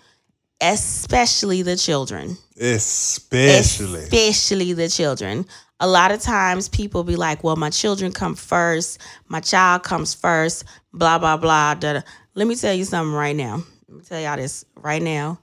[0.61, 2.37] especially the children.
[2.59, 4.03] Especially.
[4.03, 5.45] Especially the children.
[5.79, 10.13] A lot of times people be like, well, my children come first, my child comes
[10.13, 11.75] first, blah, blah, blah.
[11.75, 12.01] Da, da.
[12.35, 13.63] Let me tell you something right now.
[13.87, 15.39] Let me tell y'all this right now.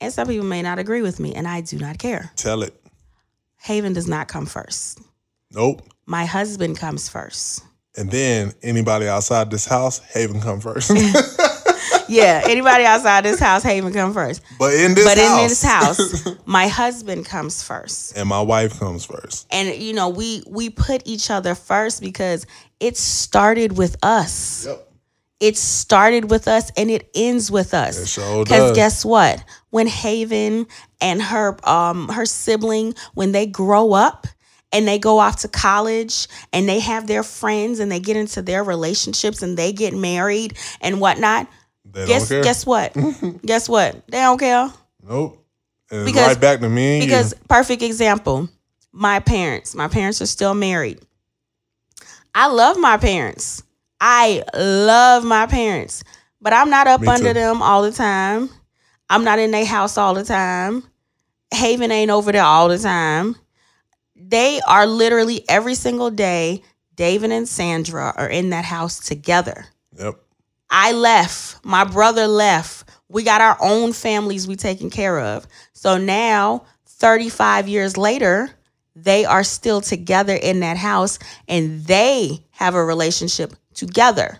[0.00, 2.30] And some people may not agree with me, and I do not care.
[2.36, 2.74] Tell it.
[3.56, 5.00] Haven does not come first.
[5.52, 5.82] Nope.
[6.04, 7.64] My husband comes first.
[7.96, 10.90] And then anybody outside this house, Haven come first.
[12.08, 14.42] Yeah, anybody outside this house, Haven come first.
[14.58, 18.16] but in this but house, in this house, my husband comes first.
[18.16, 19.46] and my wife comes first.
[19.50, 22.46] And you know, we we put each other first because
[22.80, 24.66] it started with us.
[24.66, 24.82] Yep.
[25.38, 28.16] It started with us and it ends with us.
[28.16, 28.76] Because does.
[28.76, 29.44] guess what?
[29.68, 30.66] When Haven
[31.00, 34.26] and her um her sibling, when they grow up
[34.72, 38.40] and they go off to college and they have their friends and they get into
[38.42, 41.48] their relationships and they get married and whatnot,
[41.92, 42.96] they guess guess what?
[43.44, 44.06] guess what?
[44.08, 44.70] They don't care.
[45.02, 45.42] nope.
[45.90, 46.96] And Because- right back to me.
[47.00, 47.04] you.
[47.06, 48.48] Because perfect example,
[48.92, 49.74] my parents.
[49.74, 51.00] My parents are still married.
[52.34, 53.62] I love my parents.
[54.00, 56.04] I love my parents,
[56.40, 57.34] but I'm not up Me under too.
[57.34, 58.50] them all the time.
[59.08, 60.82] I'm not in their house all the time.
[61.54, 63.36] Haven ain't over there all the time.
[64.16, 66.62] They are literally every single day.
[66.94, 69.66] David and Sandra are in that house together.
[69.98, 70.20] Yep.
[70.78, 71.64] I left.
[71.64, 72.90] My brother left.
[73.08, 75.46] We got our own families we taking care of.
[75.72, 78.50] So now, 35 years later,
[78.94, 81.18] they are still together in that house
[81.48, 84.38] and they have a relationship together.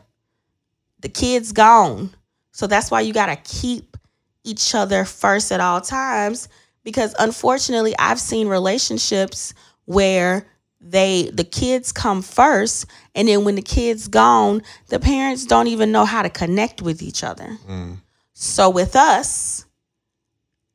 [1.01, 2.15] The kid's gone.
[2.53, 3.97] So that's why you got to keep
[4.45, 6.51] each other first at all times
[6.85, 9.55] because unfortunately, I've seen relationships
[9.87, 10.47] where
[10.91, 15.93] they the kids come first and then when the kids gone, the parents don't even
[15.93, 17.59] know how to connect with each other.
[17.69, 17.99] Mm.
[18.35, 19.65] So with us,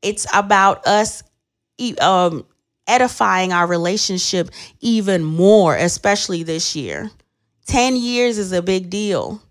[0.02, 1.24] it's about us
[2.02, 2.46] um,
[2.88, 4.50] edifying our relationship
[4.80, 7.12] even more, especially this year.
[7.68, 9.42] Ten years is a big deal,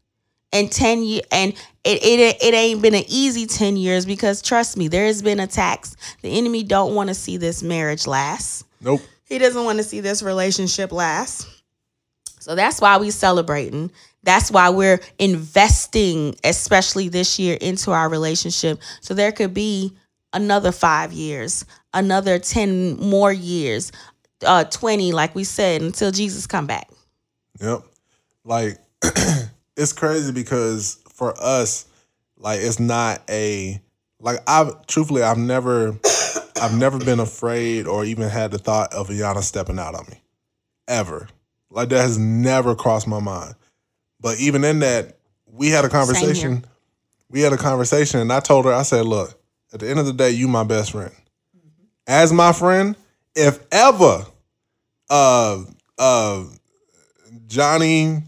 [0.53, 1.53] and ten year and
[1.85, 5.41] it, it it ain't been an easy ten years because trust me, there has been
[5.41, 5.97] attacks.
[6.23, 8.67] The enemy don't want to see this marriage last.
[8.81, 9.01] Nope.
[9.31, 11.49] He doesn't want to see this relationship last.
[12.41, 13.93] So that's why we're celebrating.
[14.25, 18.81] That's why we're investing, especially this year, into our relationship.
[19.01, 19.97] So there could be
[20.33, 21.65] another five years,
[21.95, 23.93] another 10 more years,
[24.45, 26.91] uh, 20, like we said, until Jesus come back.
[27.61, 27.83] Yep.
[28.45, 28.79] Like
[29.77, 31.87] it's crazy because for us,
[32.37, 33.81] like it's not a
[34.19, 35.99] like I've truthfully I've never
[36.61, 40.21] I've never been afraid or even had the thought of Ayana stepping out on me.
[40.89, 41.29] Ever.
[41.71, 43.55] Like that has never crossed my mind.
[44.21, 46.65] But even in that, we had a conversation.
[47.29, 49.41] We had a conversation and I told her, I said, look,
[49.73, 51.13] at the end of the day, you my best friend.
[52.07, 52.97] As my friend,
[53.37, 54.27] if ever
[55.09, 55.65] uh
[55.99, 56.45] uh
[57.47, 58.23] Johnny,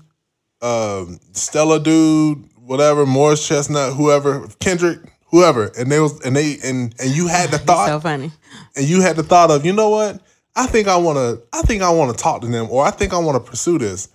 [0.60, 4.98] uh, Stella dude, whatever, Morris Chestnut, whoever, Kendrick,
[5.32, 8.30] whoever, and they was and they and and you had the thought so funny.
[8.76, 10.20] and you had the thought of, you know what?
[10.54, 12.92] I think I want to I think I want to talk to them or I
[12.92, 14.08] think I want to pursue this.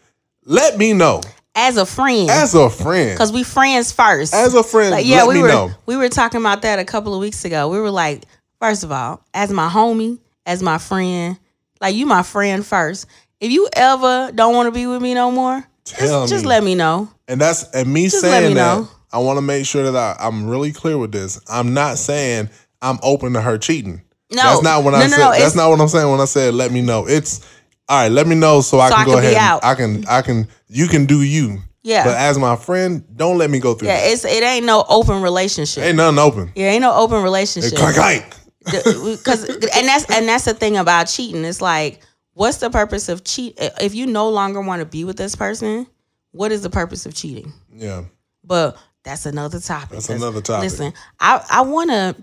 [0.45, 1.19] Let me know
[1.55, 2.29] As a friend.
[2.29, 3.11] as a friend.
[3.15, 4.33] Because we friends first.
[4.33, 5.71] As a friend, Like, yeah, let we me were know.
[5.85, 7.67] we were talking about that a couple of weeks ago.
[7.67, 8.23] We were like,
[8.61, 11.37] first of all, as my homie, as my friend,
[11.81, 13.07] like you my friend first.
[13.39, 16.63] If you ever don't want to be with me no more, Tell just, just let
[16.63, 17.09] me know.
[17.27, 18.77] And that's and me Just saying me that.
[18.79, 18.89] know.
[19.11, 21.39] I want to make sure that I, I'm really clear with this.
[21.49, 22.49] I'm not saying
[22.81, 24.01] I'm open to her cheating.
[24.31, 25.17] No, that's not what no, I no, said.
[25.17, 27.07] No, that's not what I'm saying when I said let me know.
[27.07, 27.47] It's
[27.87, 28.11] all right.
[28.11, 29.35] Let me know so I can I go can ahead.
[29.35, 29.59] and.
[29.63, 30.05] I can.
[30.07, 30.47] I can.
[30.67, 31.59] You can do you.
[31.83, 32.03] Yeah.
[32.03, 33.87] But as my friend, don't let me go through.
[33.87, 34.11] Yeah, that.
[34.11, 35.83] it's it ain't no open relationship.
[35.83, 36.51] Ain't nothing open.
[36.53, 37.71] yeah, ain't no open relationship.
[37.71, 41.45] because and that's and that's the thing about cheating.
[41.45, 42.01] It's like,
[42.33, 43.57] what's the purpose of cheat?
[43.79, 45.87] If you no longer want to be with this person,
[46.31, 47.53] what is the purpose of cheating?
[47.73, 48.03] Yeah.
[48.43, 48.77] But
[49.07, 49.89] that's another topic.
[49.91, 50.63] That's another topic.
[50.63, 52.15] Listen, I I want to.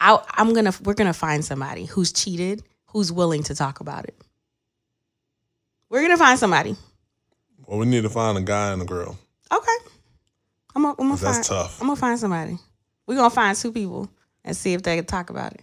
[0.00, 4.14] I I'm gonna we're gonna find somebody who's cheated, who's willing to talk about it.
[5.88, 6.76] We're gonna find somebody.
[7.66, 9.18] Well, we need to find a guy and a girl.
[9.52, 9.72] Okay,
[10.74, 11.60] I'm gonna, I'm gonna 'Cause that's find.
[11.62, 11.80] tough.
[11.80, 12.58] I'm gonna find somebody.
[13.06, 14.10] We're gonna find two people
[14.44, 15.62] and see if they can talk about it.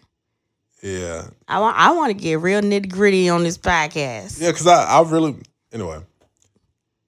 [0.83, 1.27] Yeah.
[1.47, 4.39] I want I want to get real nitty gritty on this podcast.
[4.41, 5.35] Yeah, because I, I really
[5.71, 5.99] anyway.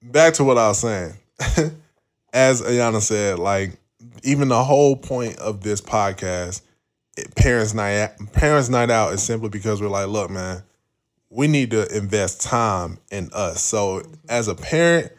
[0.02, 1.14] Back to what I was saying.
[2.32, 3.78] As Ayana said, like
[4.22, 6.62] even the whole point of this podcast,
[7.16, 10.62] it, parents night parents night out is simply because we're like, look, man,
[11.30, 13.62] we need to invest time in us.
[13.62, 15.12] So as a parent,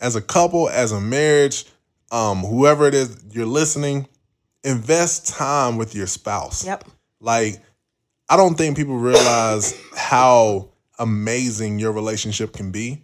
[0.00, 1.66] as a couple, as a marriage,
[2.10, 4.06] um, whoever it is you're listening,
[4.64, 6.64] invest time with your spouse.
[6.64, 6.84] Yep.
[7.20, 7.62] Like,
[8.28, 13.02] I don't think people realize how amazing your relationship can be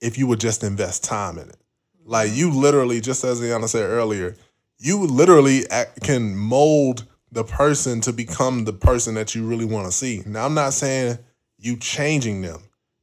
[0.00, 1.56] if you would just invest time in it.
[2.04, 4.36] Like, you literally, just as Ayana said earlier,
[4.78, 5.62] you literally
[6.02, 10.22] can mold the person to become the person that you really want to see.
[10.26, 11.18] Now, I'm not saying
[11.58, 12.60] you changing them.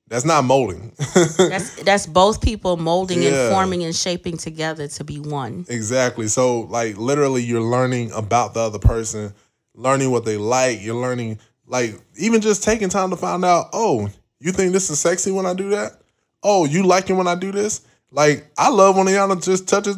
[0.07, 0.91] That's not molding.
[1.37, 3.29] That's that's both people molding Yeah.
[3.45, 5.65] and forming and shaping together to be one.
[5.69, 6.27] Exactly.
[6.27, 9.35] So like literally you're learning about the other person,
[9.75, 11.37] learning what they like, you're learning
[11.67, 15.45] like even just taking time to find out, oh, you think this is sexy when
[15.45, 16.01] I do that?
[16.41, 17.81] Oh, you like it when I do this?
[18.11, 19.95] Like I love when y'all just touches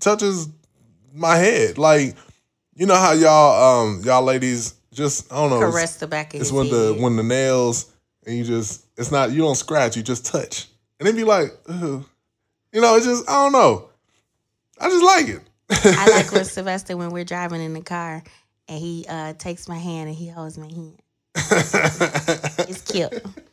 [0.00, 0.48] touches
[1.12, 1.78] my head.
[1.78, 2.16] Like,
[2.74, 5.56] you know how y'all um y'all ladies just I don't know.
[5.58, 7.02] it's- Caress the back of it's when the head.
[7.02, 7.92] when the nails
[8.26, 10.66] and you just it's not you don't scratch, you just touch.
[10.98, 12.04] And it'd be like, Ugh.
[12.72, 13.88] you know, it's just I don't know.
[14.80, 15.40] I just like it.
[15.96, 18.22] I like with Sylvester when we're driving in the car
[18.68, 21.00] and he uh, takes my hand and he holds my hand.
[22.66, 23.10] It's cute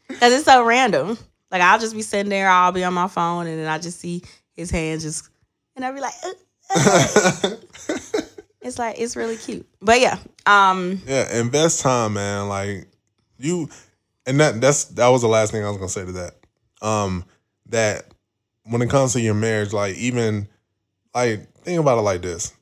[0.08, 1.18] because it's so random.
[1.52, 4.00] Like I'll just be sitting there, I'll be on my phone, and then I just
[4.00, 4.24] see
[4.54, 5.30] his hand just,
[5.76, 6.30] and I'll be like, uh,
[6.76, 7.56] uh.
[8.62, 9.68] it's like it's really cute.
[9.82, 12.48] But yeah, um, yeah, invest time, man.
[12.48, 12.88] Like
[13.38, 13.70] you,
[14.26, 16.34] and that that's that was the last thing I was gonna say to that.
[16.82, 17.26] Um,
[17.68, 18.06] that
[18.64, 20.48] when it comes to your marriage, like even
[21.14, 22.54] like think about it like this.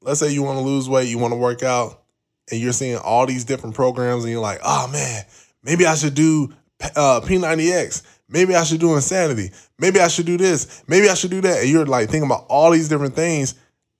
[0.00, 2.02] Let's say you want to lose weight, you want to work out,
[2.50, 5.24] and you're seeing all these different programs, and you're like, oh man,
[5.62, 6.52] maybe I should do
[6.96, 8.02] uh, P90X.
[8.32, 9.50] Maybe I should do Insanity.
[9.78, 10.82] Maybe I should do this.
[10.88, 11.60] Maybe I should do that.
[11.60, 13.54] And you're like thinking about all these different things.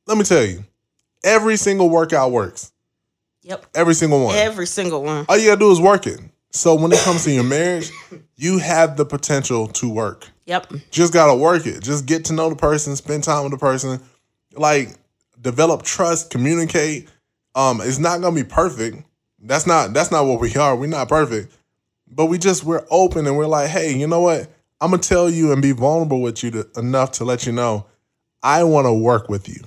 [0.07, 0.65] Let me tell you,
[1.23, 2.73] every single workout works.
[3.43, 4.35] yep, Every single one.
[4.37, 5.27] every single one.
[5.29, 6.21] All you gotta do is work it.
[6.51, 7.91] So when it comes to your marriage,
[8.37, 10.29] you have the potential to work.
[10.47, 11.83] Yep, Just gotta work it.
[11.83, 14.01] Just get to know the person, spend time with the person,
[14.55, 14.89] like
[15.41, 17.09] develop trust, communicate.
[17.55, 18.99] Um, it's not gonna be perfect.
[19.41, 20.75] That's not that's not what we are.
[20.77, 21.53] We're not perfect.
[22.15, 24.53] But we just we're open and we're like, hey, you know what?
[24.81, 27.87] I'm gonna tell you and be vulnerable with you to, enough to let you know
[28.43, 29.63] I want to work with you.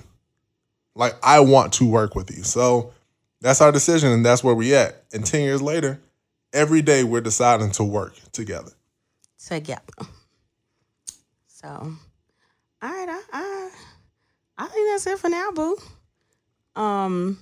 [0.94, 2.44] Like I want to work with you.
[2.44, 2.92] So
[3.40, 5.04] that's our decision, and that's where we're at.
[5.12, 6.00] And ten years later,
[6.52, 8.72] every day we're deciding to work together.
[9.38, 9.82] together.
[11.46, 11.96] So, all
[12.82, 13.70] right, I, I,
[14.58, 15.76] I think that's it for now, boo.
[16.76, 17.38] Um,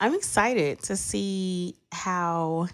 [0.00, 2.68] I'm excited to see how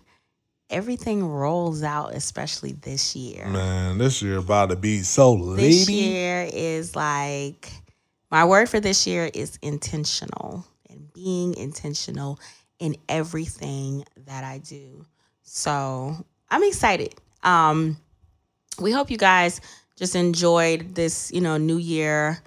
[0.70, 3.46] everything rolls out, especially this year.
[3.46, 5.92] Man, this year about to be so This lady.
[6.00, 7.70] year is like
[8.30, 12.38] my word for this year is intentional and being intentional
[12.78, 15.06] in everything that I do.
[15.42, 16.16] So
[16.50, 17.14] I'm excited.
[17.42, 17.96] Um,
[18.80, 19.60] we hope you guys
[19.96, 22.38] just enjoyed this, you know, new year.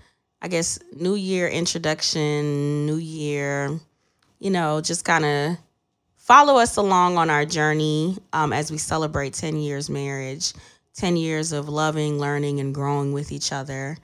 [0.42, 3.80] I guess new year introduction, new year,
[4.40, 5.58] you know, just kind of
[6.30, 10.54] follow us along on our journey um, as we celebrate 10 years marriage,
[10.94, 13.98] 10 years of loving, learning, and growing with each other.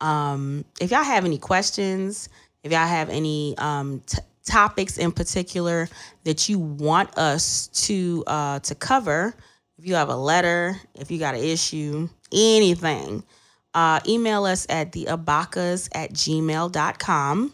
[0.00, 2.28] Um, if y'all have any questions,
[2.62, 5.88] if y'all have any um, t- topics in particular
[6.22, 9.34] that you want us to uh, to cover,
[9.76, 13.24] if you have a letter, if you got an issue, anything,
[13.74, 17.52] uh, email us at theabakahs at gmail.com.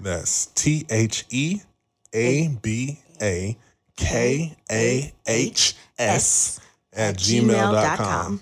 [0.00, 1.60] That's T H E
[2.14, 3.56] A B A
[3.96, 6.60] K A H S
[6.92, 8.40] at gmail.com.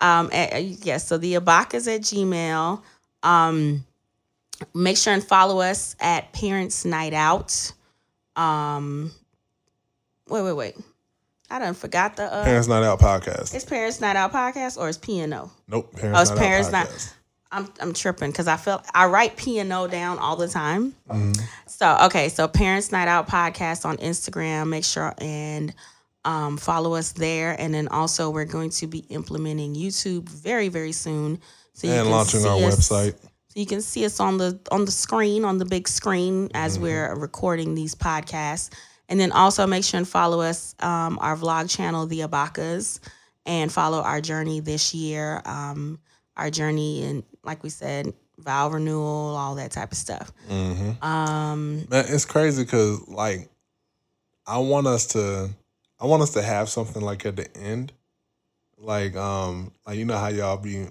[0.00, 2.82] Um, at, uh, yes, so the abakahs at Gmail.
[3.22, 3.84] Um,
[4.74, 7.72] make sure and follow us at Parents Night Out.
[8.34, 9.12] Um,
[10.28, 10.76] wait, wait, wait.
[11.50, 12.24] I done forgot the.
[12.24, 13.54] Uh, Parents Night Out podcast.
[13.54, 15.26] it's Parents Night Out podcast or it's P&O?
[15.26, 15.50] Nope.
[15.68, 17.14] Oh, Parents it's Night Parents Out Night-.
[17.52, 20.94] I'm I'm tripping because I feel I write P and O down all the time.
[21.10, 21.38] Mhm.
[21.66, 24.68] So okay, so Parents Night Out podcast on Instagram.
[24.68, 25.74] Make sure and
[26.24, 30.92] um, follow us there, and then also we're going to be implementing YouTube very very
[30.92, 31.40] soon.
[31.74, 33.14] So And launching our us- website.
[33.48, 36.74] So you can see us on the on the screen on the big screen as
[36.74, 36.82] Mm-hmm.
[36.84, 38.70] we're recording these podcasts,
[39.10, 42.98] and then also make sure and follow us um, our vlog channel, The Abakahs,
[43.44, 45.42] and follow our journey this year.
[45.44, 45.98] Um,
[46.36, 50.32] our journey and like we said, vow renewal, all that type of stuff.
[50.48, 53.48] hmm Um, Man, it's crazy because like
[54.46, 55.50] I want us to
[56.00, 57.92] I want us to have something like at the end.
[58.78, 60.86] Like um like you know how y'all be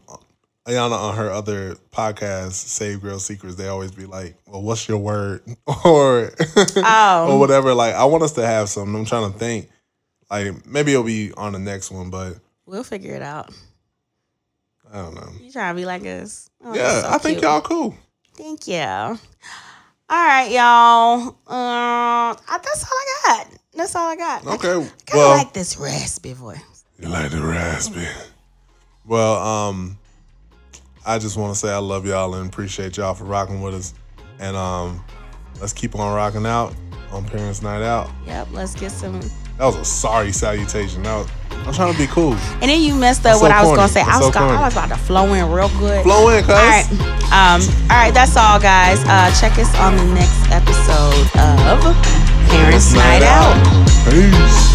[0.68, 5.00] Ayana on her other podcast, Save Girl Secrets, they always be like, Well, what's your
[5.00, 5.42] word?
[5.86, 6.32] or
[6.78, 7.28] Oh.
[7.32, 7.74] or whatever.
[7.74, 8.96] Like I want us to have something.
[8.96, 9.70] I'm trying to think.
[10.30, 12.36] Like maybe it'll be on the next one, but
[12.66, 13.52] we'll figure it out.
[14.94, 15.30] I don't know.
[15.42, 16.50] You trying to be like us?
[16.64, 17.44] Oh, yeah, so I think cute.
[17.44, 17.96] y'all cool.
[18.36, 18.76] Thank you.
[18.78, 19.18] All
[20.10, 21.30] right, y'all.
[21.48, 23.48] Uh, I- that's all I got.
[23.74, 24.46] That's all I got.
[24.46, 24.68] I Okay.
[24.74, 26.60] kind of Well, like this raspy voice.
[27.00, 28.06] You like the raspy.
[29.06, 29.98] Well, um,
[31.06, 33.94] I just want to say I love y'all and appreciate y'all for rocking with us.
[34.40, 35.04] And um,
[35.60, 36.76] let's keep on rocking out
[37.12, 38.10] on Parents Night Out.
[38.26, 38.50] Yep.
[38.52, 39.20] Let's get some.
[39.58, 41.04] That was a sorry salutation.
[41.04, 41.28] That was,
[41.66, 42.34] I'm trying to be cool.
[42.62, 43.78] And then you messed up so what I was corny.
[43.78, 44.02] gonna say.
[44.02, 46.04] I was so gonna, I was about to flow in real good.
[46.04, 46.50] Flow in, cuz.
[46.50, 46.86] All right.
[47.32, 49.00] Um, all right, that's all, guys.
[49.06, 51.80] Uh, check us on the next episode of
[52.50, 53.56] Parents Night Out.
[54.10, 54.71] Peace.